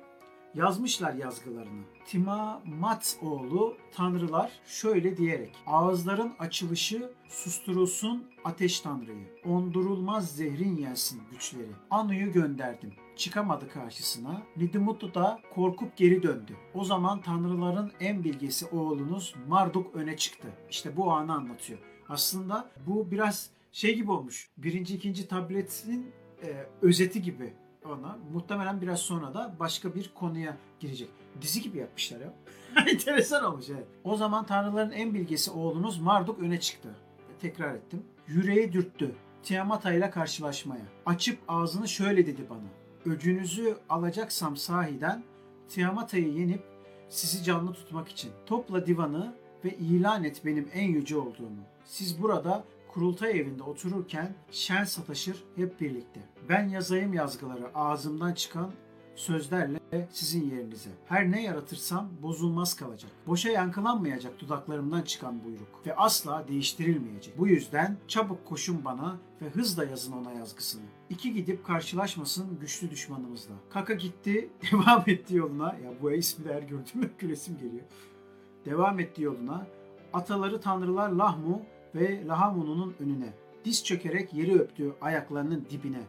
yazmışlar 0.57 1.13
yazgılarını. 1.13 1.83
Timamat 2.05 3.17
oğlu 3.21 3.77
tanrılar 3.91 4.51
şöyle 4.65 5.17
diyerek 5.17 5.55
ağızların 5.67 6.33
açılışı 6.39 7.11
susturulsun 7.27 8.23
ateş 8.43 8.79
tanrıyı. 8.79 9.41
Ondurulmaz 9.45 10.31
zehrin 10.31 10.77
yensin 10.77 11.21
güçleri. 11.31 11.71
Anu'yu 11.91 12.31
gönderdim. 12.31 12.93
Çıkamadı 13.15 13.69
karşısına. 13.69 14.41
Nidimutlu 14.57 15.13
da 15.13 15.39
korkup 15.55 15.97
geri 15.97 16.23
döndü. 16.23 16.53
O 16.73 16.83
zaman 16.83 17.21
tanrıların 17.21 17.91
en 17.99 18.23
bilgesi 18.23 18.65
oğlunuz 18.65 19.35
Marduk 19.47 19.95
öne 19.95 20.17
çıktı. 20.17 20.47
İşte 20.69 20.97
bu 20.97 21.11
anı 21.11 21.33
anlatıyor. 21.33 21.79
Aslında 22.09 22.69
bu 22.87 23.11
biraz 23.11 23.49
şey 23.71 23.95
gibi 23.95 24.11
olmuş. 24.11 24.49
Birinci, 24.57 24.95
ikinci 24.95 25.27
tabletin 25.27 26.11
e, 26.43 26.67
özeti 26.81 27.21
gibi 27.21 27.53
ona. 27.89 28.17
Muhtemelen 28.33 28.81
biraz 28.81 28.99
sonra 28.99 29.33
da 29.33 29.55
başka 29.59 29.95
bir 29.95 30.11
konuya 30.15 30.57
girecek. 30.79 31.09
Dizi 31.41 31.61
gibi 31.61 31.77
yapmışlar 31.77 32.19
ya. 32.19 32.33
Enteresan 32.87 33.43
olmuş 33.43 33.65
evet. 33.69 33.87
O 34.03 34.17
zaman 34.17 34.45
tanrıların 34.45 34.91
en 34.91 35.13
bilgesi 35.13 35.51
oğlunuz 35.51 35.99
Marduk 35.99 36.39
öne 36.39 36.59
çıktı. 36.59 36.95
Tekrar 37.41 37.75
ettim. 37.75 38.03
Yüreği 38.27 38.73
dürttü. 38.73 39.15
Tiamata 39.43 39.93
ile 39.93 40.09
karşılaşmaya. 40.09 40.85
Açıp 41.05 41.39
ağzını 41.47 41.87
şöyle 41.87 42.25
dedi 42.25 42.41
bana. 42.49 43.13
Öcünüzü 43.15 43.77
alacaksam 43.89 44.57
sahiden 44.57 45.23
Tiamata'yı 45.69 46.33
yenip 46.33 46.63
sizi 47.09 47.43
canlı 47.43 47.73
tutmak 47.73 48.07
için. 48.07 48.31
Topla 48.45 48.85
divanı 48.85 49.33
ve 49.65 49.67
ve 49.67 49.77
ilan 49.77 50.23
et 50.23 50.45
benim 50.45 50.69
en 50.73 50.87
yüce 50.87 51.17
olduğumu. 51.17 51.61
Siz 51.85 52.21
burada 52.21 52.63
kurultay 52.87 53.39
evinde 53.39 53.63
otururken 53.63 54.35
şen 54.51 54.83
sataşır 54.83 55.43
hep 55.55 55.81
birlikte. 55.81 56.19
Ben 56.49 56.69
yazayım 56.69 57.13
yazgıları 57.13 57.75
ağzımdan 57.75 58.33
çıkan 58.33 58.71
sözlerle 59.17 59.79
sizin 60.11 60.49
yerinize. 60.49 60.89
Her 61.05 61.31
ne 61.31 61.43
yaratırsam 61.43 62.09
bozulmaz 62.21 62.75
kalacak. 62.75 63.11
Boşa 63.27 63.49
yankılanmayacak 63.49 64.39
dudaklarımdan 64.39 65.01
çıkan 65.01 65.43
buyruk 65.43 65.87
ve 65.87 65.95
asla 65.95 66.47
değiştirilmeyecek. 66.47 67.37
Bu 67.37 67.47
yüzden 67.47 67.97
çabuk 68.07 68.45
koşun 68.45 68.85
bana 68.85 69.17
ve 69.41 69.49
hızla 69.49 69.85
yazın 69.85 70.11
ona 70.11 70.31
yazgısını. 70.31 70.81
İki 71.09 71.33
gidip 71.33 71.65
karşılaşmasın 71.65 72.59
güçlü 72.59 72.91
düşmanımızla. 72.91 73.53
Kaka 73.69 73.93
gitti, 73.93 74.49
devam 74.71 75.03
etti 75.07 75.35
yoluna. 75.35 75.67
Ya 75.67 75.93
bu 76.01 76.11
ismi 76.11 76.45
de 76.45 76.53
her 76.53 76.61
gördüğümde 76.61 77.09
gülesim 77.19 77.57
geliyor. 77.57 77.85
Devam 78.65 78.99
etti 78.99 79.23
yoluna. 79.23 79.67
Ataları 80.13 80.61
tanrılar 80.61 81.09
Lahmu 81.09 81.61
ve 81.95 82.27
Lahamunu'nun 82.27 82.95
önüne. 82.99 83.33
Diz 83.65 83.83
çökerek 83.85 84.33
yeri 84.33 84.59
öptü 84.59 84.93
ayaklarının 85.01 85.65
dibine. 85.69 86.01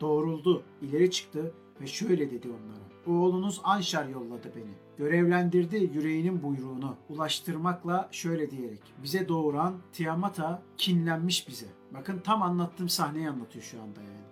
Doğruldu, 0.00 0.62
ileri 0.82 1.10
çıktı 1.10 1.52
ve 1.80 1.86
şöyle 1.86 2.30
dedi 2.30 2.48
onlara. 2.48 3.18
Oğlunuz 3.18 3.60
Anşar 3.64 4.08
yolladı 4.08 4.52
beni. 4.56 4.74
Görevlendirdi 4.98 5.90
yüreğinin 5.94 6.42
buyruğunu 6.42 6.96
ulaştırmakla 7.08 8.08
şöyle 8.12 8.50
diyerek. 8.50 8.80
Bize 9.02 9.28
doğuran 9.28 9.74
Tiamat'a 9.92 10.62
kinlenmiş 10.76 11.48
bize. 11.48 11.66
Bakın 11.94 12.18
tam 12.24 12.42
anlattığım 12.42 12.88
sahneyi 12.88 13.28
anlatıyor 13.28 13.64
şu 13.64 13.82
anda 13.82 14.00
yani. 14.00 14.26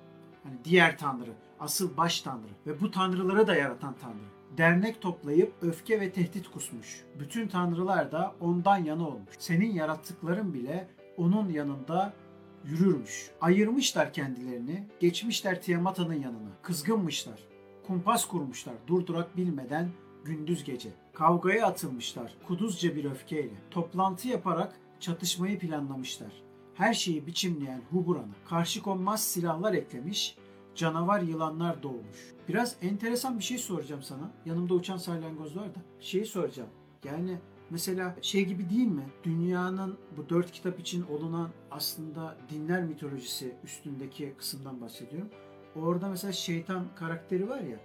Hani 0.45 0.55
diğer 0.65 0.99
tanrı, 0.99 1.33
asıl 1.61 1.97
baş 1.97 2.21
tanrı 2.21 2.53
ve 2.67 2.81
bu 2.81 2.91
tanrıları 2.91 3.47
da 3.47 3.55
yaratan 3.55 3.95
tanrı. 4.01 4.35
Dernek 4.59 5.01
toplayıp 5.01 5.53
öfke 5.63 6.01
ve 6.01 6.13
tehdit 6.13 6.51
kusmuş. 6.51 7.05
Bütün 7.19 7.49
tanrılar 7.49 8.13
da 8.13 8.35
ondan 8.41 8.77
yana 8.77 9.09
olmuş. 9.09 9.35
Senin 9.39 9.73
yarattıkların 9.73 10.55
bile 10.55 10.89
onun 11.17 11.49
yanında 11.49 12.13
yürürmüş. 12.65 13.31
Ayırmışlar 13.41 14.13
kendilerini, 14.13 14.85
geçmişler 15.01 15.63
Tiamat'ın 15.63 16.13
yanına. 16.13 16.51
Kızgınmışlar. 16.63 17.41
Kumpas 17.87 18.29
kurmuşlar 18.29 18.75
durdurak 18.87 19.37
bilmeden 19.37 19.89
gündüz 20.25 20.65
gece. 20.65 20.89
Kavgaya 21.15 21.67
atılmışlar 21.67 22.35
kuduzca 22.49 22.97
bir 22.97 23.05
öfkeyle. 23.05 23.55
Toplantı 23.71 24.29
yaparak 24.29 24.75
çatışmayı 25.01 25.59
planlamışlar. 25.59 26.33
Her 26.75 26.95
şeyi 26.95 27.27
biçimleyen 27.27 27.81
Huburan'a 27.91 28.49
karşı 28.49 28.83
konmaz 28.83 29.25
silahlar 29.25 29.73
eklemiş, 29.73 30.37
canavar 30.75 31.21
yılanlar 31.21 31.83
doğmuş. 31.83 32.34
Biraz 32.49 32.77
enteresan 32.83 33.39
bir 33.39 33.45
şey 33.45 33.59
soracağım 33.59 34.03
sana. 34.03 34.31
Yanımda 34.47 34.75
uçan 34.75 34.97
salyangoz 34.97 35.57
var 35.57 35.75
da. 35.75 35.79
Şeyi 36.01 36.27
soracağım. 36.27 36.69
Yani 37.05 37.39
mesela 37.71 38.17
şey 38.23 38.45
gibi 38.45 38.71
değil 38.71 38.87
mi? 38.87 39.07
Dünyanın 39.25 39.99
bu 40.17 40.29
dört 40.29 40.53
kitap 40.53 40.81
için 40.81 41.03
olunan 41.03 41.51
aslında 41.71 42.37
dinler 42.51 42.83
mitolojisi 42.83 43.57
üstündeki 43.65 44.35
kısımdan 44.39 44.81
bahsediyorum. 44.81 45.29
Orada 45.77 46.09
mesela 46.09 46.33
şeytan 46.33 46.85
karakteri 46.97 47.49
var 47.49 47.61
ya 47.61 47.81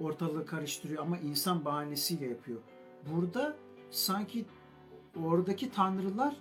ortalığı 0.00 0.46
karıştırıyor 0.46 1.02
ama 1.02 1.18
insan 1.18 1.64
bahanesiyle 1.64 2.26
yapıyor. 2.26 2.60
Burada 3.12 3.56
sanki 3.90 4.44
oradaki 5.24 5.70
tanrılar 5.70 6.36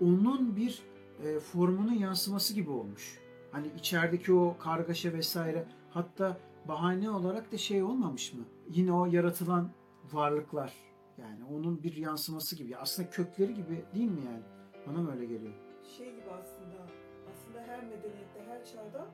onun 0.00 0.56
bir 0.56 0.82
e, 1.24 1.40
formunun 1.40 1.94
yansıması 1.94 2.54
gibi 2.54 2.70
olmuş. 2.70 3.18
Hani 3.52 3.66
içerideki 3.78 4.32
o 4.32 4.56
kargaşa 4.58 5.12
vesaire 5.12 5.64
hatta 5.90 6.40
bahane 6.68 7.10
olarak 7.10 7.52
da 7.52 7.58
şey 7.58 7.82
olmamış 7.82 8.34
mı? 8.34 8.44
Yine 8.68 8.92
o 8.92 9.06
yaratılan 9.06 9.70
varlıklar 10.12 10.72
yani 11.18 11.44
onun 11.44 11.82
bir 11.82 11.96
yansıması 11.96 12.56
gibi. 12.56 12.76
Aslında 12.76 13.10
kökleri 13.10 13.54
gibi 13.54 13.84
değil 13.94 14.10
mi 14.10 14.20
yani? 14.26 14.42
Bana 14.86 15.02
mı 15.02 15.12
öyle 15.12 15.24
geliyor? 15.26 15.54
şey 15.96 16.10
gibi 16.10 16.30
aslında 16.30 16.86
aslında 17.32 17.60
her 17.60 17.84
medeniyette 17.84 18.44
her 18.48 18.64
çağda 18.64 19.06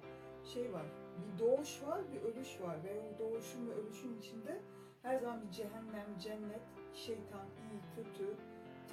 şey 0.45 0.73
var 0.73 0.87
bir 1.19 1.39
doğuş 1.39 1.83
var 1.83 2.01
bir 2.13 2.23
ölüş 2.23 2.61
var 2.61 2.77
ve 2.85 3.01
o 3.01 3.19
doğuşun 3.19 3.69
ve 3.69 3.75
ölüşün 3.75 4.19
içinde 4.19 4.63
her 5.03 5.19
zaman 5.19 5.43
bir 5.43 5.51
cehennem, 5.51 6.19
cennet, 6.23 6.61
şeytan, 6.95 7.47
iyi, 7.47 7.81
kötü, 7.97 8.35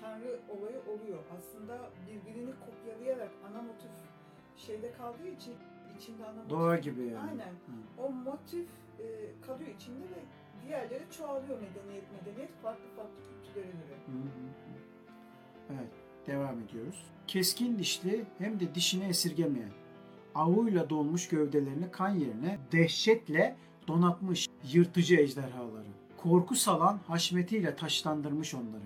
tanrı 0.01 0.39
olayı 0.49 0.81
oluyor. 0.81 1.23
Aslında 1.37 1.89
birbirini 2.07 2.51
kopyalayarak 2.65 3.31
ana 3.49 3.61
motif 3.61 3.91
şeyde 4.55 4.91
kaldığı 4.91 5.27
için 5.27 5.53
içinde 5.99 6.25
ana 6.25 6.33
motif. 6.33 6.49
Doğa 6.49 6.75
gibi 6.77 7.01
yani. 7.01 7.29
Aynen. 7.29 7.49
Hı. 7.49 8.03
O 8.03 8.11
motif 8.11 8.67
e, 8.99 9.05
kalıyor 9.41 9.69
içinde 9.69 10.03
ve 10.03 10.23
diğerleri 10.65 11.03
çoğalıyor 11.17 11.59
medeniyet 11.61 12.03
medeniyet 12.11 12.61
farklı 12.61 12.85
farklı 12.95 13.15
kültürlere 13.45 13.71
göre. 13.71 13.97
Hı 14.05 14.11
hı. 14.11 14.63
Evet, 15.69 15.91
devam 16.27 16.61
ediyoruz. 16.61 17.05
Keskin 17.27 17.79
dişli 17.79 18.25
hem 18.37 18.59
de 18.59 18.75
dişini 18.75 19.03
esirgemeyen, 19.03 19.71
avuyla 20.35 20.89
dolmuş 20.89 21.27
gövdelerini 21.27 21.91
kan 21.91 22.09
yerine 22.09 22.57
dehşetle 22.71 23.55
donatmış 23.87 24.47
yırtıcı 24.73 25.15
ejderhaları. 25.15 25.87
Korku 26.17 26.55
salan 26.55 26.99
haşmetiyle 27.07 27.75
taşlandırmış 27.75 28.53
onları. 28.53 28.83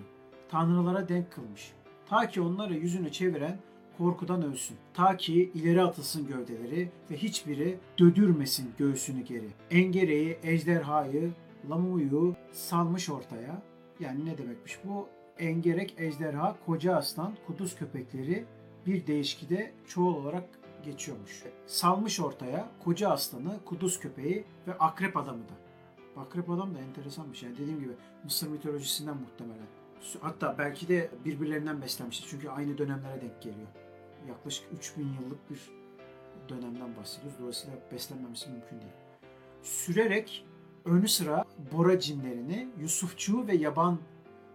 Tanrılara 0.48 1.08
denk 1.08 1.32
kılmış. 1.32 1.72
Ta 2.08 2.28
ki 2.28 2.40
onlara 2.40 2.74
yüzünü 2.74 3.12
çeviren 3.12 3.58
korkudan 3.98 4.42
ölsün. 4.42 4.76
Ta 4.94 5.16
ki 5.16 5.50
ileri 5.54 5.82
atılsın 5.82 6.26
gövdeleri 6.26 6.90
ve 7.10 7.16
hiçbiri 7.16 7.78
dödürmesin 7.98 8.70
göğsünü 8.78 9.20
geri. 9.20 9.48
Engereyi, 9.70 10.38
ejderhayı, 10.42 11.32
Lamu'yu 11.70 12.34
salmış 12.52 13.10
ortaya. 13.10 13.62
Yani 14.00 14.26
ne 14.26 14.38
demekmiş 14.38 14.78
bu? 14.84 15.08
Engerek, 15.38 15.94
ejderha, 15.98 16.56
koca 16.66 16.96
aslan, 16.96 17.34
kuduz 17.46 17.76
köpekleri 17.76 18.44
bir 18.86 19.06
değişkide 19.06 19.72
çoğul 19.86 20.14
olarak 20.14 20.44
geçiyormuş. 20.84 21.44
Salmış 21.66 22.20
ortaya 22.20 22.68
koca 22.84 23.10
aslanı, 23.10 23.64
kuduz 23.64 24.00
köpeği 24.00 24.44
ve 24.66 24.74
akrep 24.78 25.16
adamı 25.16 25.42
da. 25.42 25.52
Akrep 26.20 26.50
adam 26.50 26.74
da 26.74 26.78
enteresan 26.78 27.32
bir 27.32 27.36
şey. 27.36 27.50
Dediğim 27.50 27.80
gibi 27.80 27.92
Mısır 28.24 28.48
mitolojisinden 28.48 29.16
muhtemelen. 29.16 29.66
Hatta 30.20 30.54
belki 30.58 30.88
de 30.88 31.10
birbirlerinden 31.24 31.82
beslenmiştir. 31.82 32.26
Çünkü 32.30 32.48
aynı 32.48 32.78
dönemlere 32.78 33.20
denk 33.20 33.42
geliyor. 33.42 33.68
Yaklaşık 34.28 34.64
3000 34.72 35.04
yıllık 35.04 35.50
bir 35.50 35.70
dönemden 36.48 36.96
bahsediyoruz. 36.96 37.38
Dolayısıyla 37.40 37.76
beslenmemesi 37.92 38.50
mümkün 38.50 38.80
değil. 38.80 38.92
Sürerek 39.62 40.46
önü 40.84 41.08
sıra 41.08 41.44
bora 41.72 42.00
cinlerini, 42.00 42.68
Yusufçuğu 42.80 43.46
ve 43.46 43.54
yaban 43.54 43.98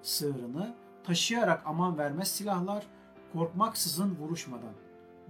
sığırını 0.01 0.75
taşıyarak 1.03 1.62
aman 1.65 1.98
vermez 1.98 2.27
silahlar, 2.27 2.88
korkmaksızın 3.34 4.15
vuruşmadan. 4.15 4.74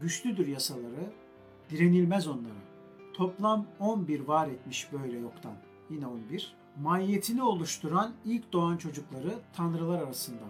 Güçlüdür 0.01 0.47
yasaları, 0.47 1.13
direnilmez 1.69 2.27
onlara. 2.27 2.63
Toplam 3.13 3.65
11 3.79 4.19
var 4.19 4.47
etmiş 4.47 4.93
böyle 4.93 5.17
yoktan. 5.17 5.53
Yine 5.89 6.07
11. 6.07 6.55
Mahiyetini 6.81 7.43
oluşturan 7.43 8.13
ilk 8.25 8.53
doğan 8.53 8.77
çocukları 8.77 9.39
tanrılar 9.53 10.03
arasından. 10.03 10.49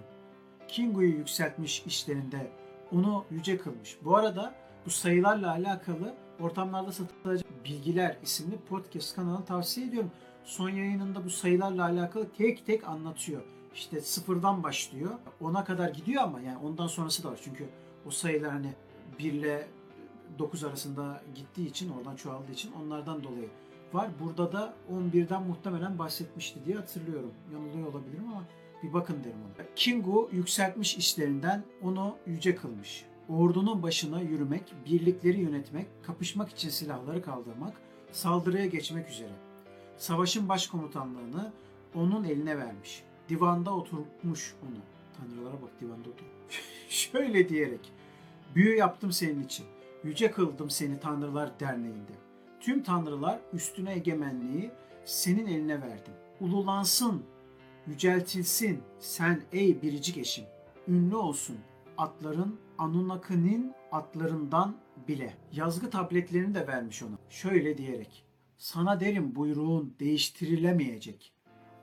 Kingu'yu 0.68 1.10
yükseltmiş 1.10 1.84
işlerinde, 1.86 2.52
onu 2.93 3.25
yüce 3.31 3.57
kılmış. 3.57 3.97
Bu 4.03 4.17
arada 4.17 4.53
bu 4.85 4.89
sayılarla 4.89 5.51
alakalı 5.51 6.13
ortamlarda 6.39 6.91
satılacak 6.91 7.65
Bilgiler 7.65 8.17
isimli 8.23 8.57
podcast 8.57 9.15
kanalını 9.15 9.45
tavsiye 9.45 9.88
ediyorum. 9.88 10.12
Son 10.43 10.69
yayınında 10.69 11.25
bu 11.25 11.29
sayılarla 11.29 11.83
alakalı 11.85 12.29
tek 12.38 12.65
tek 12.65 12.88
anlatıyor. 12.88 13.41
İşte 13.75 14.01
sıfırdan 14.01 14.63
başlıyor. 14.63 15.12
Ona 15.41 15.63
kadar 15.63 15.89
gidiyor 15.89 16.23
ama 16.23 16.41
yani 16.41 16.57
ondan 16.57 16.88
sonrası 16.88 17.23
da 17.23 17.31
var. 17.31 17.39
Çünkü 17.43 17.69
o 18.05 18.12
sayılar 18.12 18.51
hani 18.51 18.73
1 19.19 19.33
ile 19.33 19.67
9 20.39 20.63
arasında 20.63 21.21
gittiği 21.35 21.67
için, 21.67 21.89
oradan 21.89 22.15
çoğaldığı 22.15 22.51
için 22.51 22.71
onlardan 22.71 23.23
dolayı 23.23 23.50
var. 23.93 24.09
Burada 24.19 24.51
da 24.51 24.73
11'den 24.91 25.43
muhtemelen 25.43 26.00
bahsetmişti 26.00 26.65
diye 26.65 26.75
hatırlıyorum. 26.75 27.33
Yanılıyor 27.53 27.88
olabilirim 27.88 28.25
ama 28.31 28.43
bir 28.84 28.94
bakın 28.94 29.24
derim 29.24 29.38
ona. 29.46 29.66
Kingu 29.75 30.30
yükseltmiş 30.32 30.98
işlerinden 30.98 31.63
onu 31.82 32.16
yüce 32.28 32.56
kılmış. 32.56 33.06
Ordunun 33.30 33.84
başına 33.84 34.22
yürümek, 34.22 34.74
birlikleri 34.86 35.40
yönetmek, 35.40 35.88
kapışmak 36.04 36.50
için 36.50 36.70
silahları 36.70 37.22
kaldırmak, 37.22 37.74
saldırıya 38.12 38.66
geçmek 38.66 39.10
üzere. 39.10 39.34
Savaşın 39.98 40.50
başkomutanlığını 40.50 41.52
onun 41.96 42.24
eline 42.24 42.58
vermiş. 42.58 43.04
Divanda 43.30 43.75
oturtmuş 43.75 44.56
onu. 44.63 44.80
Tanrılara 45.18 45.62
bak 45.62 45.82
divanda 45.82 46.10
oturmuş. 46.10 46.34
Şöyle 46.90 47.50
diyerek, 47.50 47.92
büyü 48.56 48.78
yaptım 48.78 49.12
senin 49.12 49.44
için. 49.44 49.66
Yüce 50.04 50.32
kıldım 50.32 50.70
seni 50.70 51.00
Tanrılar 51.00 51.60
Derneği'nde. 51.60 52.12
Tüm 52.60 52.84
tanrılar 52.84 53.40
üstüne 53.54 53.94
egemenliği 53.94 54.72
senin 55.06 55.48
eline 55.48 55.82
verdim. 55.82 56.13
Ululansın, 56.42 57.24
yüceltilsin 57.88 58.82
sen 59.00 59.42
ey 59.52 59.82
biricik 59.82 60.18
eşim. 60.18 60.46
Ünlü 60.88 61.16
olsun 61.16 61.58
atların 61.98 62.60
Anunnaki'nin 62.78 63.74
atlarından 63.92 64.75
bile. 65.08 65.34
Yazgı 65.52 65.90
tabletlerini 65.90 66.56
de 66.56 66.68
vermiş 66.68 67.04
ona. 67.04 67.18
Şöyle 67.30 67.78
diyerek. 67.78 68.25
Sana 68.58 69.00
derim 69.00 69.36
buyruğun 69.36 69.96
değiştirilemeyecek. 70.00 71.34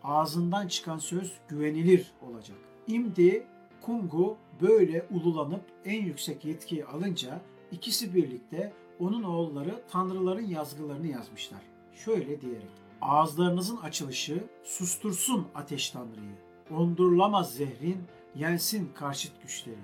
Ağzından 0.03 0.69
çıkan 0.69 0.99
söz 0.99 1.33
güvenilir 1.49 2.13
olacak. 2.23 2.59
İmdi 2.87 3.47
Kungu 3.83 4.37
böyle 4.61 5.07
ululanıp 5.11 5.63
en 5.85 6.05
yüksek 6.05 6.45
yetkiyi 6.45 6.85
alınca 6.85 7.41
ikisi 7.73 8.15
birlikte 8.15 8.73
onun 8.99 9.23
oğulları 9.23 9.83
tanrıların 9.91 10.47
yazgılarını 10.47 11.07
yazmışlar. 11.07 11.61
Şöyle 11.95 12.41
diyerek. 12.41 12.90
Ağızlarınızın 13.01 13.77
açılışı 13.77 14.45
sustursun 14.65 15.47
ateş 15.55 15.91
tanrıyı. 15.91 16.37
Ondurulamaz 16.71 17.55
zehrin 17.55 18.03
yensin 18.35 18.93
karşıt 18.95 19.43
güçleri. 19.43 19.79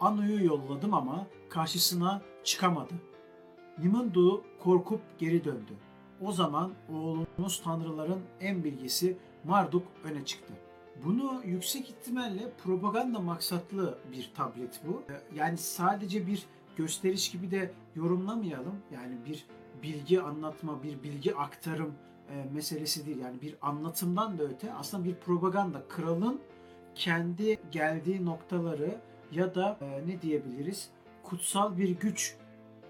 Anu'yu 0.00 0.44
yolladım 0.44 0.94
ama 0.94 1.26
karşısına 1.48 2.22
çıkamadı. 2.44 2.94
Nimundu 3.78 4.44
korkup 4.60 5.00
geri 5.18 5.44
döndü. 5.44 5.72
O 6.20 6.32
zaman 6.32 6.72
oğlunuz 6.92 7.62
tanrıların 7.64 8.20
en 8.40 8.64
bilgisi 8.64 9.16
Marduk 9.44 9.82
öne 10.04 10.24
çıktı. 10.24 10.54
Bunu 11.04 11.42
yüksek 11.44 11.90
ihtimalle 11.90 12.52
propaganda 12.64 13.18
maksatlı 13.18 13.98
bir 14.12 14.30
tablet 14.36 14.80
bu. 14.88 15.02
Yani 15.34 15.56
sadece 15.58 16.26
bir 16.26 16.46
gösteriş 16.76 17.30
gibi 17.30 17.50
de 17.50 17.72
yorumlamayalım. 17.94 18.74
Yani 18.92 19.16
bir 19.26 19.46
bilgi 19.82 20.20
anlatma, 20.22 20.82
bir 20.82 21.02
bilgi 21.02 21.36
aktarım 21.36 21.94
e, 22.30 22.54
meselesi 22.54 23.06
değil. 23.06 23.18
Yani 23.18 23.40
bir 23.42 23.56
anlatımdan 23.62 24.38
da 24.38 24.42
öte 24.42 24.72
aslında 24.72 25.04
bir 25.04 25.14
propaganda. 25.14 25.82
Kralın 25.88 26.40
kendi 26.94 27.58
geldiği 27.72 28.24
noktaları 28.24 29.00
ya 29.32 29.54
da 29.54 29.78
e, 29.80 30.08
ne 30.08 30.22
diyebiliriz? 30.22 30.90
Kutsal 31.22 31.78
bir 31.78 31.88
güç 31.88 32.36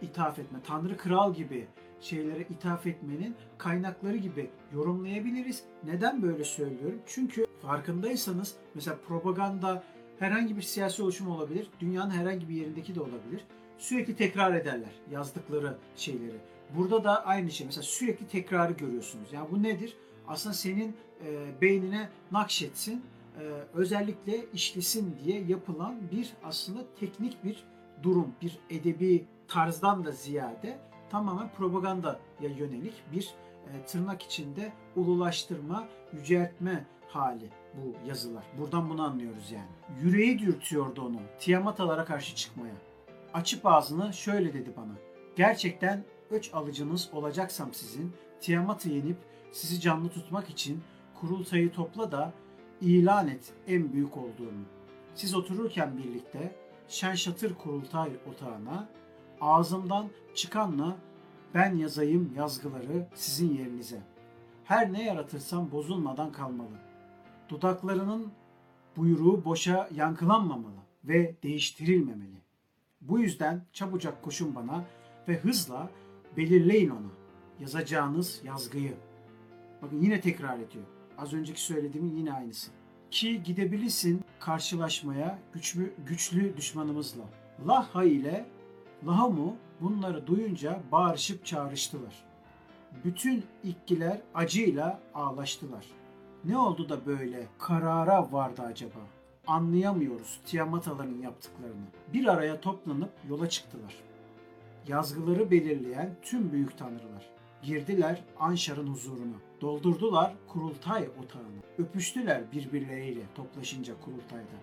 ithaf 0.02 0.38
etme, 0.38 0.59
tanrı 0.66 0.97
kral 0.97 1.35
gibi 1.35 1.66
şeylere 2.00 2.40
ithaf 2.40 2.87
etmenin 2.87 3.35
kaynakları 3.59 4.16
gibi 4.16 4.50
yorumlayabiliriz. 4.75 5.64
Neden 5.85 6.23
böyle 6.23 6.45
söylüyorum? 6.45 7.00
Çünkü 7.07 7.47
farkındaysanız 7.62 8.55
mesela 8.75 8.97
propaganda 9.09 9.83
herhangi 10.19 10.57
bir 10.57 10.62
siyasi 10.62 11.02
oluşum 11.02 11.31
olabilir. 11.31 11.71
Dünyanın 11.81 12.11
herhangi 12.11 12.49
bir 12.49 12.55
yerindeki 12.55 12.95
de 12.95 13.00
olabilir. 13.00 13.45
Sürekli 13.78 14.16
tekrar 14.16 14.55
ederler 14.55 14.93
yazdıkları 15.11 15.76
şeyleri. 15.97 16.37
Burada 16.76 17.04
da 17.04 17.26
aynı 17.26 17.50
şey. 17.50 17.66
Mesela 17.66 17.82
sürekli 17.82 18.28
tekrarı 18.28 18.73
görüyorsunuz. 18.73 19.32
Yani 19.32 19.49
bu 19.50 19.62
nedir? 19.62 19.96
Aslında 20.28 20.54
senin 20.54 20.96
e, 21.26 21.61
beynine 21.61 22.08
nakşetsin, 22.32 23.04
e, 23.38 23.42
özellikle 23.75 24.46
işlesin 24.52 25.16
diye 25.25 25.44
yapılan 25.44 25.96
bir 26.12 26.32
aslında 26.44 26.80
teknik 27.00 27.44
bir 27.44 27.64
durum, 28.02 28.35
bir 28.42 28.58
edebi 28.70 29.25
tarzdan 29.49 30.04
da 30.04 30.11
ziyade 30.12 30.78
tamamen 31.11 31.50
propagandaya 31.58 32.18
yönelik 32.58 32.94
bir 33.12 33.35
e, 33.66 33.87
tırnak 33.87 34.23
içinde 34.23 34.73
ululaştırma, 34.96 35.85
yüceltme 36.12 36.87
hali 37.08 37.50
bu 37.75 38.08
yazılar. 38.08 38.44
Buradan 38.58 38.90
bunu 38.90 39.02
anlıyoruz 39.02 39.52
yani. 39.52 40.02
Yüreği 40.02 40.38
dürtüyordu 40.38 41.02
onu 41.02 41.20
Tiamatalara 41.38 42.04
karşı 42.04 42.37
çıkmaya. 42.37 42.75
Açıp 43.35 43.66
ağzını 43.66 44.12
şöyle 44.12 44.52
dedi 44.52 44.70
bana. 44.76 44.92
Gerçekten 45.37 46.04
öç 46.30 46.54
alıcınız 46.54 47.11
olacaksam 47.12 47.75
sizin, 47.75 48.12
Tiamat'ı 48.40 48.88
yenip 48.88 49.16
sizi 49.52 49.80
canlı 49.80 50.09
tutmak 50.09 50.50
için 50.50 50.83
kurultayı 51.21 51.73
topla 51.73 52.12
da 52.12 52.33
ilan 52.80 53.28
et 53.28 53.52
en 53.68 53.92
büyük 53.92 54.16
olduğunu. 54.16 54.64
Siz 55.14 55.35
otururken 55.35 55.99
birlikte 55.99 56.56
şen 56.88 57.14
şatır 57.14 57.54
kurultay 57.54 58.11
otağına 58.30 58.88
ağzımdan 59.40 60.09
çıkanla 60.35 60.97
ben 61.54 61.75
yazayım 61.75 62.33
yazgıları 62.37 63.09
sizin 63.14 63.54
yerinize. 63.54 64.02
Her 64.64 64.92
ne 64.92 65.04
yaratırsam 65.04 65.73
bozulmadan 65.73 66.33
kalmalı. 66.33 66.76
Dudaklarının 67.49 68.33
buyruğu 68.97 69.45
boşa 69.45 69.88
yankılanmamalı 69.95 70.80
ve 71.04 71.37
değiştirilmemeli. 71.42 72.42
Bu 73.00 73.18
yüzden 73.18 73.64
çabucak 73.73 74.23
koşun 74.23 74.54
bana 74.54 74.85
ve 75.28 75.38
hızla 75.38 75.90
belirleyin 76.37 76.90
ona 76.90 77.11
yazacağınız 77.61 78.40
yazgıyı. 78.45 78.95
Bakın 79.83 80.02
yine 80.02 80.21
tekrar 80.21 80.55
ediyor. 80.55 80.85
Az 81.19 81.35
önceki 81.35 81.61
söylediğimin 81.61 82.16
yine 82.16 82.33
aynısı. 82.33 82.71
Ki 83.11 83.43
gidebilirsin 83.43 84.21
karşılaşmaya 84.40 85.38
güçlü, 85.52 85.93
güçlü 86.07 86.57
düşmanımızla. 86.57 87.23
Laha 87.66 88.05
ile 88.05 88.47
Lahamu 89.06 89.56
bunları 89.80 90.26
duyunca 90.26 90.80
bağırışıp 90.93 91.47
çağrıştılar. 91.47 92.25
Bütün 93.04 93.45
ikkiler 93.65 94.21
acıyla 94.34 95.00
ağlaştılar. 95.15 95.87
Ne 96.45 96.58
oldu 96.58 96.89
da 96.89 97.06
böyle 97.06 97.47
karara 97.58 98.32
vardı 98.32 98.63
acaba? 98.63 99.00
Anlayamıyoruz 99.47 100.41
Tiamataların 100.47 101.19
yaptıklarını. 101.19 101.87
Bir 102.13 102.26
araya 102.26 102.60
toplanıp 102.60 103.10
yola 103.28 103.49
çıktılar. 103.49 103.95
Yazgıları 104.88 105.50
belirleyen 105.50 106.16
tüm 106.22 106.52
büyük 106.52 106.78
tanrılar. 106.78 107.30
Girdiler 107.62 108.25
Anşar'ın 108.38 108.86
huzuruna. 108.86 109.36
Doldurdular 109.60 110.34
kurultay 110.49 111.08
otağını. 111.25 111.56
Öpüştüler 111.78 112.52
birbirleriyle 112.52 113.20
toplaşınca 113.34 114.00
kurultayda. 114.00 114.56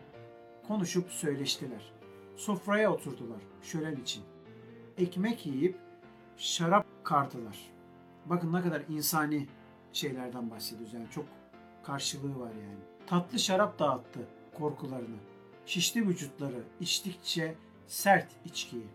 Konuşup 0.68 1.12
söyleştiler. 1.12 1.92
Sofraya 2.36 2.94
oturdular 2.94 3.42
şölen 3.62 3.96
için. 3.96 4.24
Ekmek 4.98 5.46
yiyip 5.46 5.78
şarap 6.38 6.86
kardılar. 7.04 7.58
Bakın 8.26 8.54
ne 8.54 8.62
kadar 8.62 8.82
insani 8.90 9.48
şeylerden 9.94 10.52
bahsediyoruz. 10.52 10.94
Yani 10.94 11.08
çok 11.12 11.26
karşılığı 11.84 12.40
var 12.40 12.52
yani. 12.52 12.80
Tatlı 13.08 13.40
şarap 13.40 13.80
dağıttı 13.80 14.20
korkularını. 14.58 15.18
Şişti 15.66 16.08
vücutları 16.08 16.64
içtikçe 16.80 17.56
sert 17.88 18.28
içkiyi. 18.46 18.88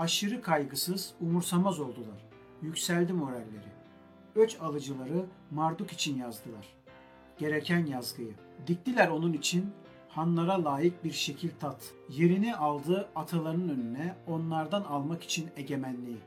Aşırı 0.00 0.42
kaygısız, 0.42 1.14
umursamaz 1.20 1.80
oldular. 1.80 2.28
Yükseldi 2.62 3.12
moralleri. 3.12 3.70
Öç 4.34 4.60
alıcıları 4.60 5.26
Marduk 5.50 5.92
için 5.92 6.18
yazdılar. 6.18 6.66
Gereken 7.38 7.86
yazgıyı. 7.86 8.34
Diktiler 8.66 9.08
onun 9.08 9.32
için 9.32 9.70
hanlara 10.08 10.64
layık 10.64 11.04
bir 11.04 11.12
şekil 11.12 11.50
tat. 11.60 11.94
Yerini 12.08 12.56
aldı 12.56 13.08
atalarının 13.14 13.68
önüne 13.68 14.14
onlardan 14.26 14.82
almak 14.82 15.22
için 15.22 15.50
egemenliği. 15.56 16.20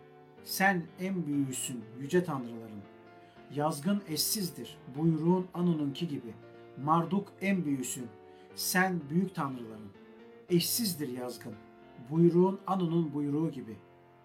Sen 0.43 0.85
en 0.99 1.25
büyüğüsün 1.25 1.83
yüce 1.99 2.23
tanrıların. 2.23 2.83
Yazgın 3.55 4.01
eşsizdir 4.07 4.77
buyruğun 4.97 5.47
Anu'nunki 5.53 6.07
gibi. 6.07 6.33
Marduk 6.83 7.27
en 7.41 7.65
büyüsün. 7.65 8.07
Sen 8.55 9.01
büyük 9.09 9.35
tanrıların. 9.35 9.91
Eşsizdir 10.49 11.17
yazgın. 11.17 11.53
Buyruğun 12.09 12.59
Anu'nun 12.67 13.13
buyruğu 13.13 13.51
gibi. 13.51 13.77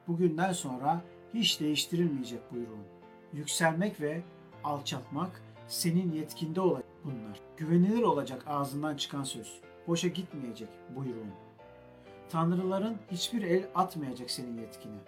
Bugünden 0.09 0.53
sonra 0.53 1.03
hiç 1.35 1.61
değiştirilmeyecek 1.61 2.53
buyruğun. 2.53 2.85
Yükselmek 3.33 4.01
ve 4.01 4.23
alçaltmak 4.65 5.43
senin 5.69 6.13
yetkinde 6.13 6.61
olacak 6.61 6.85
bunlar. 7.05 7.41
Güvenilir 7.57 8.03
olacak 8.03 8.45
ağzından 8.47 8.97
çıkan 8.97 9.23
söz. 9.23 9.61
Boşa 9.89 10.09
gitmeyecek 10.09 10.69
buyruğun. 10.97 11.33
Tanrıların 12.31 12.97
hiçbir 13.11 13.43
el 13.43 13.67
atmayacak 13.75 14.31
senin 14.31 14.59
yetkine. 14.59 14.99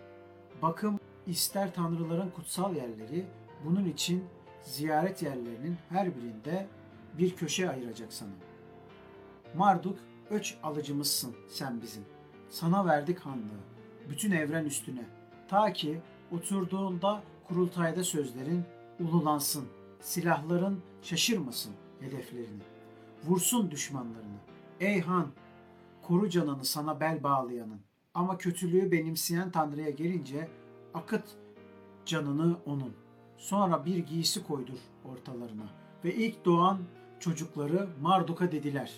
Bakım 0.63 1.01
ister 1.27 1.75
tanrıların 1.75 2.31
kutsal 2.31 2.77
yerleri 2.77 3.27
bunun 3.65 3.85
için 3.85 4.25
ziyaret 4.63 5.23
yerlerinin 5.23 5.77
her 5.89 6.17
birinde 6.17 6.67
bir 7.19 7.37
köşe 7.37 7.71
ayıracak 7.71 8.13
sana. 8.13 8.31
Marduk 9.55 9.99
öç 10.31 10.59
alıcımızsın 10.63 11.37
sen 11.49 11.83
bizim. 11.83 12.05
Sana 12.51 12.87
verdik 12.87 13.19
hanlığı. 13.19 13.61
Bütün 14.11 14.31
evren 14.31 14.65
üstüne. 14.65 15.05
Ta 15.49 15.73
ki 15.73 16.01
oturduğunda 16.33 17.23
kurultayda 17.49 18.05
sözlerin 18.05 18.65
ululansın. 19.01 19.69
Silahların 20.01 20.81
şaşırmasın 21.03 21.73
hedeflerini. 22.01 22.63
Vursun 23.25 23.71
düşmanlarını. 23.71 24.39
Ey 24.81 25.01
han, 25.01 25.27
koru 26.03 26.29
canını 26.29 26.65
sana 26.65 27.01
bel 27.01 27.23
bağlayanın. 27.23 27.81
Ama 28.15 28.39
kötülüğü 28.39 28.93
benimseyen 28.93 29.51
Tanrı'ya 29.51 29.91
gelince 29.91 30.49
akıt 30.95 31.25
canını 32.07 32.57
onun. 32.67 32.95
Sonra 33.39 33.85
bir 33.85 33.99
giysi 33.99 34.47
koydur 34.47 34.79
ortalarına. 35.05 35.69
Ve 36.05 36.15
ilk 36.15 36.45
doğan 36.45 36.79
çocukları 37.21 37.89
Marduk'a 38.01 38.53
dediler. 38.53 38.93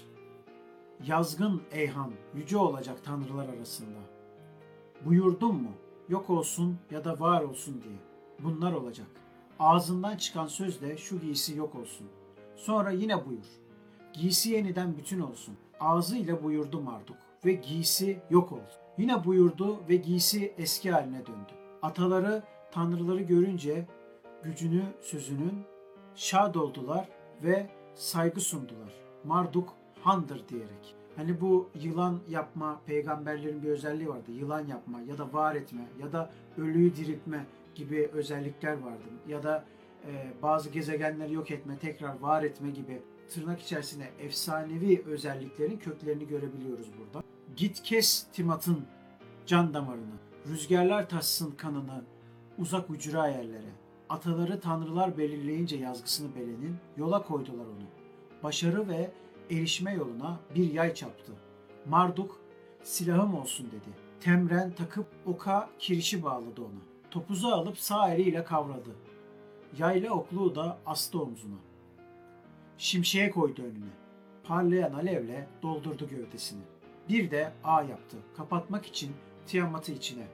Yazgın 1.06 1.62
Eyhan 1.70 2.10
yüce 2.34 2.56
olacak 2.56 3.04
tanrılar 3.04 3.48
arasında. 3.48 3.98
Buyurdun 5.04 5.54
mu? 5.54 5.70
Yok 6.08 6.30
olsun 6.30 6.78
ya 6.90 7.04
da 7.04 7.20
var 7.20 7.42
olsun 7.42 7.82
diye. 7.82 7.96
Bunlar 8.38 8.72
olacak. 8.72 9.06
Ağzından 9.58 10.16
çıkan 10.16 10.46
sözle 10.46 10.96
şu 10.96 11.20
giysi 11.20 11.56
yok 11.56 11.74
olsun. 11.74 12.06
Sonra 12.56 12.90
yine 12.90 13.26
buyur. 13.26 13.46
Giysi 14.12 14.50
yeniden 14.50 14.96
bütün 14.96 15.20
olsun. 15.20 15.56
Ağzıyla 15.80 16.42
buyurdu 16.42 16.80
Marduk 16.80 17.16
ve 17.44 17.52
giysi 17.52 18.20
yok 18.30 18.52
oldu. 18.52 18.72
Yine 18.98 19.24
buyurdu 19.24 19.80
ve 19.88 19.96
giysi 19.96 20.54
eski 20.58 20.90
haline 20.90 21.26
döndü. 21.26 21.52
Ataları 21.82 22.42
tanrıları 22.70 23.22
görünce 23.22 23.86
gücünü 24.42 24.82
sözünün 25.00 25.64
şad 26.14 26.54
oldular 26.54 27.08
ve 27.42 27.70
saygı 27.94 28.40
sundular. 28.40 28.92
Marduk 29.24 29.74
handır 30.02 30.48
diyerek. 30.48 30.94
Hani 31.16 31.40
bu 31.40 31.70
yılan 31.82 32.20
yapma, 32.28 32.80
peygamberlerin 32.86 33.62
bir 33.62 33.68
özelliği 33.68 34.08
vardı. 34.08 34.32
Yılan 34.32 34.66
yapma 34.66 35.00
ya 35.00 35.18
da 35.18 35.32
var 35.32 35.54
etme 35.54 35.88
ya 36.00 36.12
da 36.12 36.30
ölüyü 36.58 36.96
diriltme 36.96 37.46
gibi 37.74 38.10
özellikler 38.12 38.72
vardı. 38.72 39.04
Ya 39.28 39.42
da 39.42 39.64
e, 40.06 40.32
bazı 40.42 40.70
gezegenleri 40.70 41.32
yok 41.32 41.50
etme, 41.50 41.78
tekrar 41.78 42.18
var 42.20 42.42
etme 42.42 42.70
gibi 42.70 43.02
tırnak 43.34 43.60
içerisinde 43.60 44.04
efsanevi 44.20 45.02
özelliklerin 45.06 45.76
köklerini 45.76 46.26
görebiliyoruz 46.26 46.86
burada. 46.98 47.24
Git 47.56 47.82
kes 47.82 48.26
Timat'ın 48.32 48.84
can 49.46 49.74
damarını, 49.74 50.14
rüzgarlar 50.48 51.08
taşsın 51.08 51.50
kanını, 51.50 52.04
uzak 52.58 52.90
ucra 52.90 53.28
yerlere. 53.28 53.72
Ataları 54.08 54.60
tanrılar 54.60 55.18
belirleyince 55.18 55.76
yazgısını 55.76 56.34
belenin, 56.34 56.76
yola 56.96 57.22
koydular 57.22 57.64
onu. 57.64 57.86
Başarı 58.42 58.88
ve 58.88 59.10
erişme 59.50 59.94
yoluna 59.94 60.40
bir 60.54 60.72
yay 60.72 60.94
çaptı. 60.94 61.32
Marduk, 61.86 62.40
silahım 62.82 63.34
olsun 63.34 63.66
dedi. 63.66 63.96
Temren 64.20 64.72
takıp 64.72 65.06
oka 65.26 65.70
kirişi 65.78 66.22
bağladı 66.22 66.60
ona. 66.60 67.10
Topuzu 67.10 67.48
alıp 67.48 67.78
sağ 67.78 68.14
eliyle 68.14 68.44
kavradı. 68.44 68.90
Yayla 69.78 70.12
okluğu 70.12 70.54
da 70.54 70.78
astı 70.86 71.22
omzuna. 71.22 71.58
Şimşeğe 72.78 73.30
koydu 73.30 73.62
önüne. 73.62 73.90
Parlayan 74.44 74.92
alevle 74.92 75.48
doldurdu 75.62 76.08
gövdesini. 76.08 76.62
Bir 77.08 77.30
de 77.30 77.52
ağ 77.64 77.82
yaptı. 77.82 78.16
Kapatmak 78.36 78.86
için 78.86 79.12
Tiamat'ı 79.46 79.92
içine. 79.92 80.26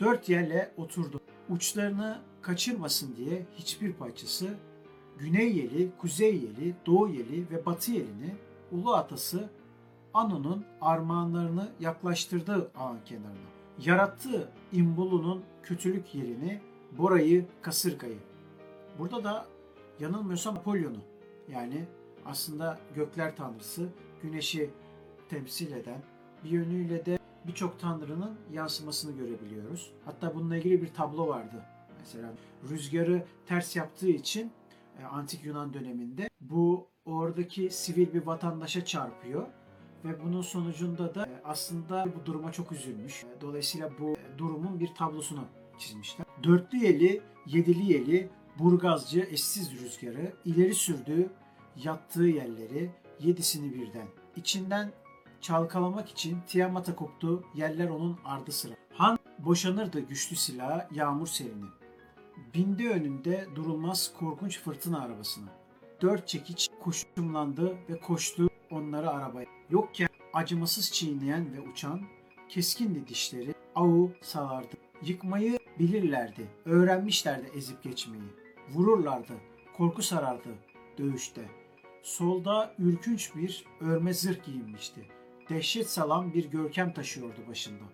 Dört 0.00 0.28
yerle 0.28 0.72
oturdu. 0.76 1.20
Uçlarını 1.48 2.20
kaçırmasın 2.42 3.16
diye 3.16 3.46
hiçbir 3.56 3.92
parçası 3.92 4.48
güney 5.18 5.56
yeli, 5.56 5.90
kuzey 5.98 6.34
yeli, 6.34 6.74
doğu 6.86 7.08
yeli 7.08 7.50
ve 7.50 7.66
batı 7.66 7.92
yelini 7.92 8.34
ulu 8.72 8.94
atası 8.94 9.50
Anu'nun 10.14 10.64
armağanlarını 10.80 11.68
yaklaştırdığı 11.80 12.70
ağın 12.76 12.98
kenarına. 13.04 13.54
Yarattığı 13.84 14.48
İmbulu'nun 14.72 15.42
kötülük 15.62 16.14
yerini, 16.14 16.60
Bora'yı, 16.98 17.46
Kasırga'yı. 17.62 18.18
Burada 18.98 19.24
da 19.24 19.46
yanılmıyorsam 20.00 20.56
Apollon'u 20.56 21.00
yani 21.52 21.84
aslında 22.26 22.78
gökler 22.94 23.36
tanrısı 23.36 23.88
güneşi 24.22 24.70
temsil 25.28 25.72
eden 25.72 26.02
bir 26.44 26.50
yönüyle 26.50 27.06
de 27.06 27.18
birçok 27.46 27.80
tanrının 27.80 28.34
yansımasını 28.52 29.16
görebiliyoruz. 29.16 29.92
Hatta 30.04 30.34
bununla 30.34 30.56
ilgili 30.56 30.82
bir 30.82 30.94
tablo 30.94 31.28
vardı. 31.28 31.62
Mesela 32.00 32.32
rüzgarı 32.70 33.24
ters 33.46 33.76
yaptığı 33.76 34.08
için 34.08 34.52
antik 35.12 35.44
Yunan 35.44 35.74
döneminde 35.74 36.28
bu 36.40 36.88
oradaki 37.04 37.70
sivil 37.70 38.14
bir 38.14 38.26
vatandaşa 38.26 38.84
çarpıyor 38.84 39.46
ve 40.04 40.24
bunun 40.24 40.42
sonucunda 40.42 41.14
da 41.14 41.26
e, 41.26 41.42
aslında 41.44 42.06
bu 42.16 42.26
duruma 42.26 42.52
çok 42.52 42.72
üzülmüş. 42.72 43.24
E, 43.24 43.40
Dolayısıyla 43.40 43.90
bu 44.00 44.10
e, 44.10 44.38
durumun 44.38 44.80
bir 44.80 44.94
tablosunu 44.94 45.44
çizmişler. 45.78 46.26
Dörtlü 46.42 46.78
yeli, 46.78 47.22
yedili 47.46 47.92
yeli, 47.92 48.28
burgazcı 48.58 49.20
eşsiz 49.30 49.72
rüzgarı 49.72 50.32
ileri 50.44 50.74
sürdüğü 50.74 51.30
yattığı 51.84 52.24
yerleri 52.24 52.90
yedisini 53.20 53.74
birden. 53.74 54.06
İçinden 54.36 54.92
çalkalamak 55.40 56.08
için 56.10 56.38
Tiamat'a 56.48 56.96
koptu 56.96 57.44
yerler 57.54 57.88
onun 57.88 58.18
ardı 58.24 58.52
sıra. 58.52 58.74
Han 58.92 59.18
boşanırdı 59.38 60.00
güçlü 60.00 60.36
silahı 60.36 60.94
yağmur 60.94 61.26
selini. 61.26 61.64
Bindi 62.54 62.88
önünde 62.88 63.46
durulmaz 63.54 64.12
korkunç 64.18 64.60
fırtına 64.60 65.00
arabasına. 65.00 65.48
Dört 66.00 66.28
çekiç 66.28 66.68
koşumlandı 66.80 67.76
ve 67.88 68.00
koştu 68.00 68.48
onları 68.70 69.10
arabaya. 69.10 69.46
Yokken 69.70 70.08
acımasız 70.32 70.92
çiğneyen 70.92 71.52
ve 71.52 71.60
uçan, 71.60 72.00
keskindi 72.48 73.08
dişleri, 73.08 73.54
avu 73.74 74.12
salardı. 74.22 74.76
Yıkmayı 75.02 75.58
bilirlerdi, 75.78 76.46
öğrenmişlerdi 76.64 77.50
ezip 77.56 77.82
geçmeyi. 77.82 78.22
Vururlardı, 78.70 79.32
korku 79.76 80.02
sarardı 80.02 80.48
dövüşte. 80.98 81.48
Solda 82.02 82.74
ürkünç 82.78 83.36
bir 83.36 83.64
örme 83.80 84.14
zırh 84.14 84.44
giyinmişti. 84.44 85.00
Dehşet 85.48 85.90
salan 85.90 86.34
bir 86.34 86.50
görkem 86.50 86.92
taşıyordu 86.92 87.40
başında. 87.48 87.84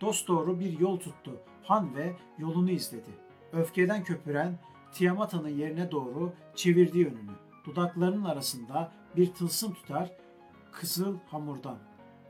Dosdoğru 0.00 0.60
bir 0.60 0.78
yol 0.78 1.00
tuttu. 1.00 1.40
Han 1.62 1.96
ve 1.96 2.16
yolunu 2.38 2.70
izledi. 2.70 3.27
Öfkeden 3.52 4.04
köpüren 4.04 4.58
Tiamat'ın 4.92 5.48
yerine 5.48 5.90
doğru 5.90 6.32
çevirdi 6.54 6.98
yönünü. 6.98 7.30
Dudaklarının 7.64 8.24
arasında 8.24 8.92
bir 9.16 9.34
tılsım 9.34 9.74
tutar 9.74 10.10
kızıl 10.72 11.16
hamurdan. 11.30 11.78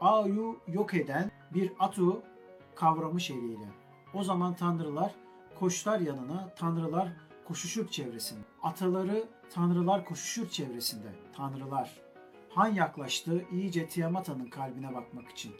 A'yu 0.00 0.60
yok 0.66 0.94
eden 0.94 1.30
bir 1.54 1.72
atu 1.78 2.22
kavramış 2.74 3.30
eliyle. 3.30 3.68
O 4.14 4.22
zaman 4.22 4.54
tanrılar 4.54 5.14
koşlar 5.58 6.00
yanına, 6.00 6.54
tanrılar 6.56 7.08
koşuşur 7.44 7.88
çevresinde. 7.88 8.44
Ataları 8.62 9.24
tanrılar 9.50 10.04
koşuşur 10.04 10.48
çevresinde. 10.48 11.08
Tanrılar. 11.36 12.00
Han 12.50 12.68
yaklaştı 12.68 13.44
iyice 13.52 13.88
Tiamat'ın 13.88 14.46
kalbine 14.46 14.94
bakmak 14.94 15.30
için. 15.30 15.52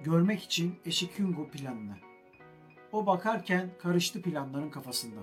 Görmek 0.00 0.42
için 0.42 0.78
Eşikungu 0.84 1.48
planını. 1.48 2.09
O 2.92 3.06
bakarken 3.06 3.70
karıştı 3.78 4.22
planların 4.22 4.70
kafasında. 4.70 5.20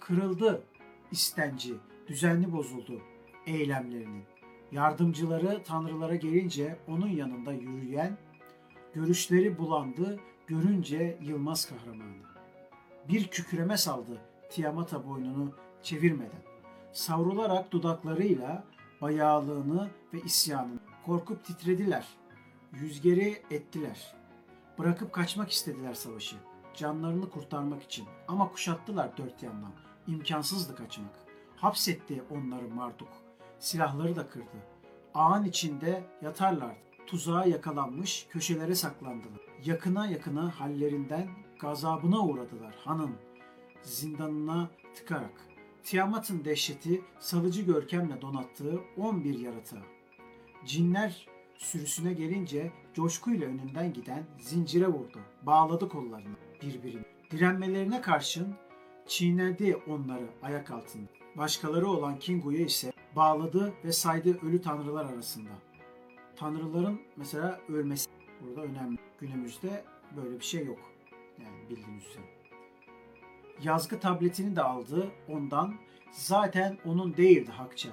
Kırıldı 0.00 0.62
istenci, 1.10 1.74
düzenli 2.08 2.52
bozuldu 2.52 3.00
eylemlerinin. 3.46 4.24
Yardımcıları 4.72 5.62
tanrılara 5.62 6.16
gelince 6.16 6.78
onun 6.88 7.08
yanında 7.08 7.52
yürüyen, 7.52 8.16
görüşleri 8.94 9.58
bulandı, 9.58 10.20
görünce 10.46 11.18
Yılmaz 11.22 11.68
kahramanı. 11.68 12.16
Bir 13.08 13.26
kükreme 13.26 13.76
saldı 13.76 14.20
Tiamat'a 14.50 15.08
boynunu 15.08 15.52
çevirmeden. 15.82 16.42
Savrularak 16.92 17.72
dudaklarıyla 17.72 18.64
bayağılığını 19.00 19.90
ve 20.14 20.20
isyanını 20.20 20.78
korkup 21.06 21.44
titrediler. 21.44 22.06
Yüzgeri 22.72 23.42
ettiler. 23.50 24.14
Bırakıp 24.78 25.12
kaçmak 25.12 25.50
istediler 25.50 25.94
savaşı. 25.94 26.36
Canlarını 26.76 27.30
kurtarmak 27.30 27.82
için. 27.82 28.06
Ama 28.28 28.52
kuşattılar 28.52 29.16
dört 29.16 29.42
yandan. 29.42 29.72
İmkansızdı 30.06 30.76
kaçmak. 30.76 31.14
Hapsetti 31.56 32.22
onları 32.30 32.68
Marduk. 32.68 33.08
Silahları 33.58 34.16
da 34.16 34.28
kırdı. 34.28 34.56
Ağın 35.14 35.44
içinde 35.44 36.04
yatarlardı. 36.22 36.86
Tuzağa 37.06 37.44
yakalanmış 37.46 38.26
köşelere 38.30 38.74
saklandılar. 38.74 39.40
Yakına 39.64 40.06
yakına 40.06 40.60
hallerinden 40.60 41.28
gazabına 41.60 42.20
uğradılar 42.20 42.74
hanın 42.84 43.10
zindanına 43.82 44.70
tıkarak. 44.94 45.46
Tiamat'ın 45.84 46.44
dehşeti 46.44 47.02
salıcı 47.18 47.62
görkemle 47.62 48.20
donattığı 48.20 48.80
11 48.96 49.38
yaratığa. 49.38 49.82
Cinler 50.66 51.26
sürüsüne 51.56 52.12
gelince 52.12 52.72
coşkuyla 52.94 53.46
önünden 53.46 53.92
giden 53.92 54.26
zincire 54.40 54.86
vurdu. 54.86 55.18
Bağladı 55.42 55.88
kollarını 55.88 56.36
birbirine. 56.62 57.02
Direnmelerine 57.30 58.00
karşın 58.00 58.54
çiğnedi 59.06 59.76
onları 59.76 60.26
ayak 60.42 60.70
altında. 60.70 61.08
Başkaları 61.36 61.88
olan 61.88 62.18
Kingu'yu 62.18 62.58
ise 62.58 62.92
bağladı 63.16 63.72
ve 63.84 63.92
saydı 63.92 64.38
ölü 64.46 64.60
tanrılar 64.60 65.04
arasında. 65.04 65.50
Tanrıların 66.36 67.00
mesela 67.16 67.60
ölmesi 67.68 68.10
burada 68.40 68.62
önemli. 68.62 68.98
Günümüzde 69.20 69.84
böyle 70.16 70.40
bir 70.40 70.44
şey 70.44 70.66
yok. 70.66 70.78
Yani 71.44 71.70
bildiğiniz 71.70 72.06
üzere. 72.06 72.24
Yazgı 73.62 74.00
tabletini 74.00 74.56
de 74.56 74.62
aldı 74.62 75.10
ondan. 75.28 75.74
Zaten 76.12 76.78
onun 76.84 77.16
değildi 77.16 77.50
hakça. 77.50 77.88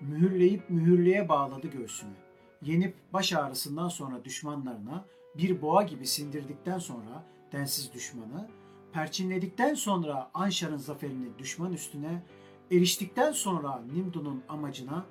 Mühürleyip 0.00 0.70
mühürleye 0.70 1.28
bağladı 1.28 1.68
göğsüne. 1.68 2.14
Yenip 2.62 2.94
baş 3.12 3.32
ağrısından 3.32 3.88
sonra 3.88 4.24
düşmanlarına 4.24 5.04
bir 5.34 5.62
boğa 5.62 5.82
gibi 5.82 6.06
sindirdikten 6.06 6.78
sonra 6.78 7.24
densiz 7.52 7.92
düşmanı, 7.92 8.48
perçinledikten 8.92 9.74
sonra 9.74 10.30
Anşar'ın 10.34 10.76
zaferini 10.76 11.38
düşman 11.38 11.72
üstüne, 11.72 12.22
eriştikten 12.70 13.32
sonra 13.32 13.82
Nimdu'nun 13.92 14.42
amacına 14.48 15.04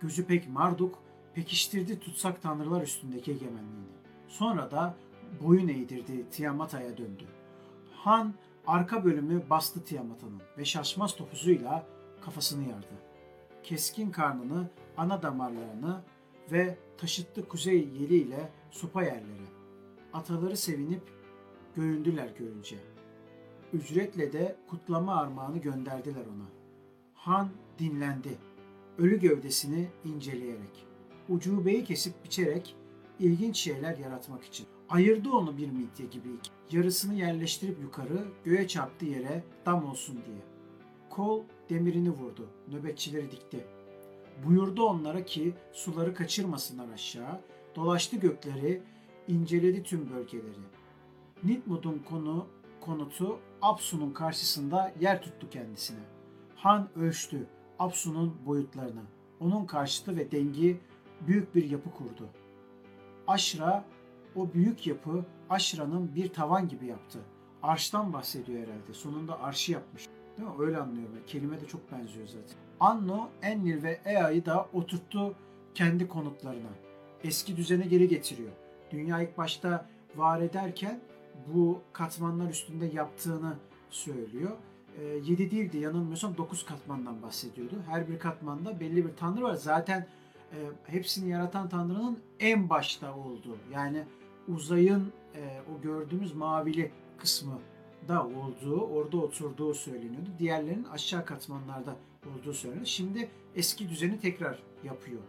gözü 0.00 0.26
pek 0.26 0.48
Marduk 0.48 0.98
pekiştirdi 1.34 2.00
tutsak 2.00 2.42
tanrılar 2.42 2.82
üstündeki 2.82 3.30
egemenliğini. 3.30 3.94
Sonra 4.28 4.70
da 4.70 4.94
boyun 5.42 5.68
eğdirdi 5.68 6.30
Tiamat'a 6.30 6.80
döndü. 6.80 7.24
Han 7.92 8.34
arka 8.66 9.04
bölümü 9.04 9.50
bastı 9.50 9.84
Tiamat'ın 9.84 10.42
ve 10.58 10.64
şaşmaz 10.64 11.16
topuzuyla 11.16 11.86
kafasını 12.20 12.68
yardı. 12.68 12.94
Keskin 13.62 14.10
karnını, 14.10 14.70
ana 14.96 15.22
damarlarını 15.22 16.02
ve 16.52 16.78
taşıttı 16.98 17.48
kuzey 17.48 17.78
yeliyle 17.78 18.52
sopa 18.70 19.02
yerleri. 19.02 19.44
Ataları 20.12 20.56
sevinip 20.56 21.02
göğündüler 21.76 22.28
görünce. 22.38 22.76
Ücretle 23.72 24.32
de 24.32 24.56
kutlama 24.68 25.14
armağanı 25.14 25.58
gönderdiler 25.58 26.26
ona. 26.26 26.46
Han 27.14 27.48
dinlendi. 27.78 28.38
Ölü 28.98 29.20
gövdesini 29.20 29.88
inceleyerek. 30.04 30.86
Ucubeyi 31.28 31.84
kesip 31.84 32.24
biçerek 32.24 32.76
ilginç 33.20 33.56
şeyler 33.56 33.98
yaratmak 33.98 34.44
için. 34.44 34.66
Ayırdı 34.88 35.30
onu 35.30 35.56
bir 35.56 35.70
midye 35.70 36.06
gibi. 36.10 36.28
Yarısını 36.70 37.14
yerleştirip 37.14 37.80
yukarı, 37.82 38.24
göğe 38.44 38.68
çarptı 38.68 39.04
yere 39.04 39.44
dam 39.66 39.84
olsun 39.84 40.16
diye. 40.26 40.38
Kol 41.10 41.42
demirini 41.70 42.10
vurdu, 42.10 42.48
nöbetçileri 42.68 43.30
dikti. 43.30 43.64
Buyurdu 44.46 44.82
onlara 44.82 45.24
ki 45.24 45.54
suları 45.72 46.14
kaçırmasınlar 46.14 46.88
aşağı, 46.92 47.40
dolaştı 47.76 48.16
gökleri, 48.16 48.82
inceledi 49.28 49.82
tüm 49.82 50.10
bölgeleri. 50.10 50.83
Nitmud'un 51.44 52.02
konu, 52.08 52.46
konutu 52.80 53.38
Apsu'nun 53.62 54.10
karşısında 54.10 54.92
yer 55.00 55.22
tuttu 55.22 55.50
kendisine. 55.50 56.00
Han 56.56 56.88
ölçtü 56.96 57.46
Apsu'nun 57.78 58.36
boyutlarını. 58.46 59.02
Onun 59.40 59.64
karşıtı 59.64 60.16
ve 60.16 60.30
dengi 60.30 60.80
büyük 61.20 61.54
bir 61.54 61.70
yapı 61.70 61.90
kurdu. 61.90 62.28
Aşra 63.26 63.84
o 64.36 64.52
büyük 64.54 64.86
yapı 64.86 65.24
Aşra'nın 65.50 66.14
bir 66.14 66.32
tavan 66.32 66.68
gibi 66.68 66.86
yaptı. 66.86 67.18
Arştan 67.62 68.12
bahsediyor 68.12 68.58
herhalde. 68.58 68.92
Sonunda 68.92 69.40
arşı 69.40 69.72
yapmış. 69.72 70.08
Değil 70.36 70.48
mi? 70.48 70.54
Öyle 70.58 70.78
anlıyorum. 70.78 71.14
Kelime 71.26 71.60
de 71.60 71.66
çok 71.66 71.92
benziyor 71.92 72.26
zaten. 72.26 72.56
Anno, 72.80 73.28
Enlil 73.42 73.82
ve 73.82 74.00
Ea'yı 74.04 74.46
da 74.46 74.68
oturttu 74.72 75.34
kendi 75.74 76.08
konutlarına. 76.08 76.70
Eski 77.24 77.56
düzene 77.56 77.86
geri 77.86 78.08
getiriyor. 78.08 78.52
Dünya 78.90 79.22
ilk 79.22 79.38
başta 79.38 79.86
var 80.16 80.40
ederken 80.40 81.00
bu 81.54 81.82
katmanlar 81.92 82.50
üstünde 82.50 82.86
yaptığını 82.86 83.56
söylüyor. 83.90 84.50
7 85.24 85.50
değildi 85.50 85.78
yanılmıyorsam 85.78 86.36
9 86.36 86.64
katmandan 86.64 87.22
bahsediyordu. 87.22 87.74
Her 87.86 88.08
bir 88.08 88.18
katmanda 88.18 88.80
belli 88.80 89.06
bir 89.06 89.16
tanrı 89.16 89.42
var. 89.42 89.54
Zaten 89.54 90.06
e, 90.52 90.56
hepsini 90.86 91.30
yaratan 91.30 91.68
tanrının 91.68 92.18
en 92.40 92.70
başta 92.70 93.16
olduğu 93.16 93.58
yani 93.72 94.04
uzayın 94.48 95.12
e, 95.34 95.60
o 95.74 95.82
gördüğümüz 95.82 96.34
mavili 96.34 96.92
kısmı 97.18 97.58
da 98.08 98.26
olduğu, 98.26 98.80
orada 98.80 99.16
oturduğu 99.16 99.74
söyleniyordu. 99.74 100.30
Diğerlerinin 100.38 100.84
aşağı 100.84 101.24
katmanlarda 101.24 101.96
olduğu 102.26 102.52
söyleniyor. 102.52 102.86
Şimdi 102.86 103.28
eski 103.54 103.88
düzeni 103.88 104.20
tekrar 104.20 104.62
yapıyor. 104.84 105.20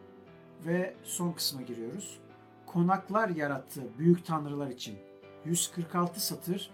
Ve 0.65 0.95
son 1.03 1.31
kısma 1.31 1.61
giriyoruz. 1.61 2.19
Konaklar 2.65 3.29
yarattı 3.29 3.81
büyük 3.99 4.25
tanrılar 4.25 4.69
için. 4.69 4.95
146 5.45 6.25
satır 6.25 6.71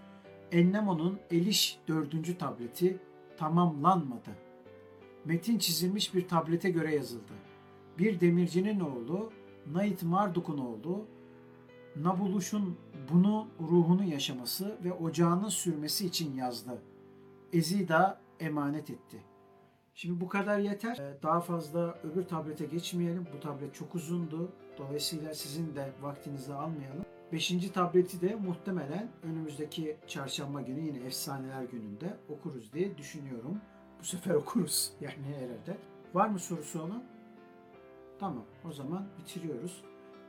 Ennemo'nun 0.52 1.18
Eliş 1.30 1.78
4. 1.88 2.38
tableti 2.38 2.98
tamamlanmadı. 3.36 4.30
Metin 5.24 5.58
çizilmiş 5.58 6.14
bir 6.14 6.28
tablete 6.28 6.70
göre 6.70 6.94
yazıldı. 6.94 7.32
Bir 7.98 8.20
demircinin 8.20 8.80
oğlu, 8.80 9.32
Nait 9.72 10.02
Marduk'un 10.02 10.58
oğlu, 10.58 11.06
Nabuluş'un 11.96 12.76
bunu 13.12 13.48
ruhunu 13.60 14.04
yaşaması 14.04 14.76
ve 14.84 14.92
ocağının 14.92 15.48
sürmesi 15.48 16.06
için 16.06 16.36
yazdı. 16.36 16.82
Ezida 17.52 18.20
emanet 18.40 18.90
etti. 18.90 19.22
Şimdi 19.94 20.20
bu 20.20 20.28
kadar 20.28 20.58
yeter. 20.58 20.96
Ee, 20.96 21.22
Daha 21.22 21.40
fazla 21.40 21.98
öbür 22.02 22.22
tablete 22.22 22.64
geçmeyelim. 22.64 23.26
Bu 23.36 23.40
tablet 23.40 23.74
çok 23.74 23.94
uzundu. 23.94 24.52
Dolayısıyla 24.78 25.34
sizin 25.34 25.74
de 25.74 25.92
vaktinizi 26.02 26.54
almayalım. 26.54 27.04
Beşinci 27.32 27.72
tableti 27.72 28.20
de 28.20 28.34
muhtemelen 28.34 29.08
önümüzdeki 29.22 29.96
çarşamba 30.06 30.60
günü 30.60 30.80
yine 30.80 30.98
efsaneler 30.98 31.62
gününde 31.62 32.16
okuruz 32.28 32.72
diye 32.72 32.98
düşünüyorum. 32.98 33.60
Bu 34.00 34.04
sefer 34.04 34.34
okuruz 34.42 34.92
yani 35.00 35.36
herhalde. 35.36 35.76
Var 36.14 36.28
mı 36.28 36.38
sorusu 36.38 36.82
olan? 36.82 37.04
Tamam 38.18 38.44
o 38.68 38.72
zaman 38.72 39.06
bitiriyoruz. 39.18 39.82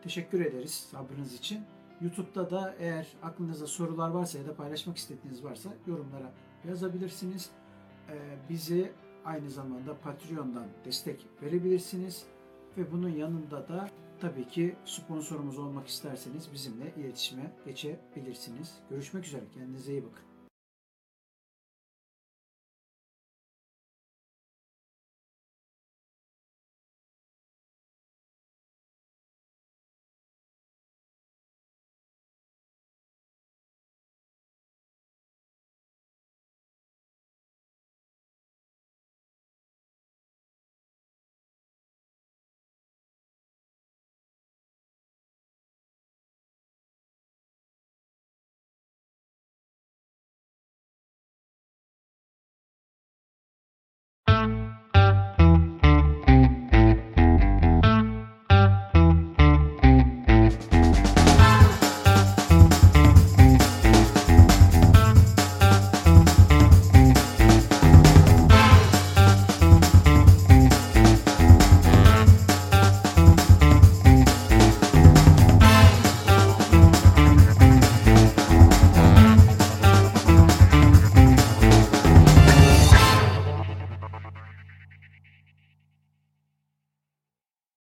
Teşekkür 0.03 0.45
ederiz 0.45 0.73
sabrınız 0.91 1.33
için. 1.33 1.61
YouTube'da 2.01 2.49
da 2.49 2.75
eğer 2.79 3.07
aklınızda 3.23 3.67
sorular 3.67 4.09
varsa 4.09 4.39
ya 4.39 4.47
da 4.47 4.55
paylaşmak 4.55 4.97
istediğiniz 4.97 5.43
varsa 5.43 5.69
yorumlara 5.87 6.31
yazabilirsiniz. 6.67 7.49
Ee, 8.09 8.13
bizi 8.49 8.91
aynı 9.25 9.49
zamanda 9.49 9.97
Patreon'dan 9.97 10.67
destek 10.85 11.27
verebilirsiniz. 11.41 12.25
Ve 12.77 12.91
bunun 12.91 13.09
yanında 13.09 13.67
da 13.67 13.89
tabii 14.23 14.47
ki 14.47 14.75
sponsorumuz 14.85 15.59
olmak 15.59 15.87
isterseniz 15.87 16.53
bizimle 16.53 16.93
iletişime 16.97 17.51
geçebilirsiniz. 17.65 18.73
Görüşmek 18.89 19.25
üzere. 19.25 19.43
Kendinize 19.53 19.91
iyi 19.91 20.03
bakın. 20.03 20.32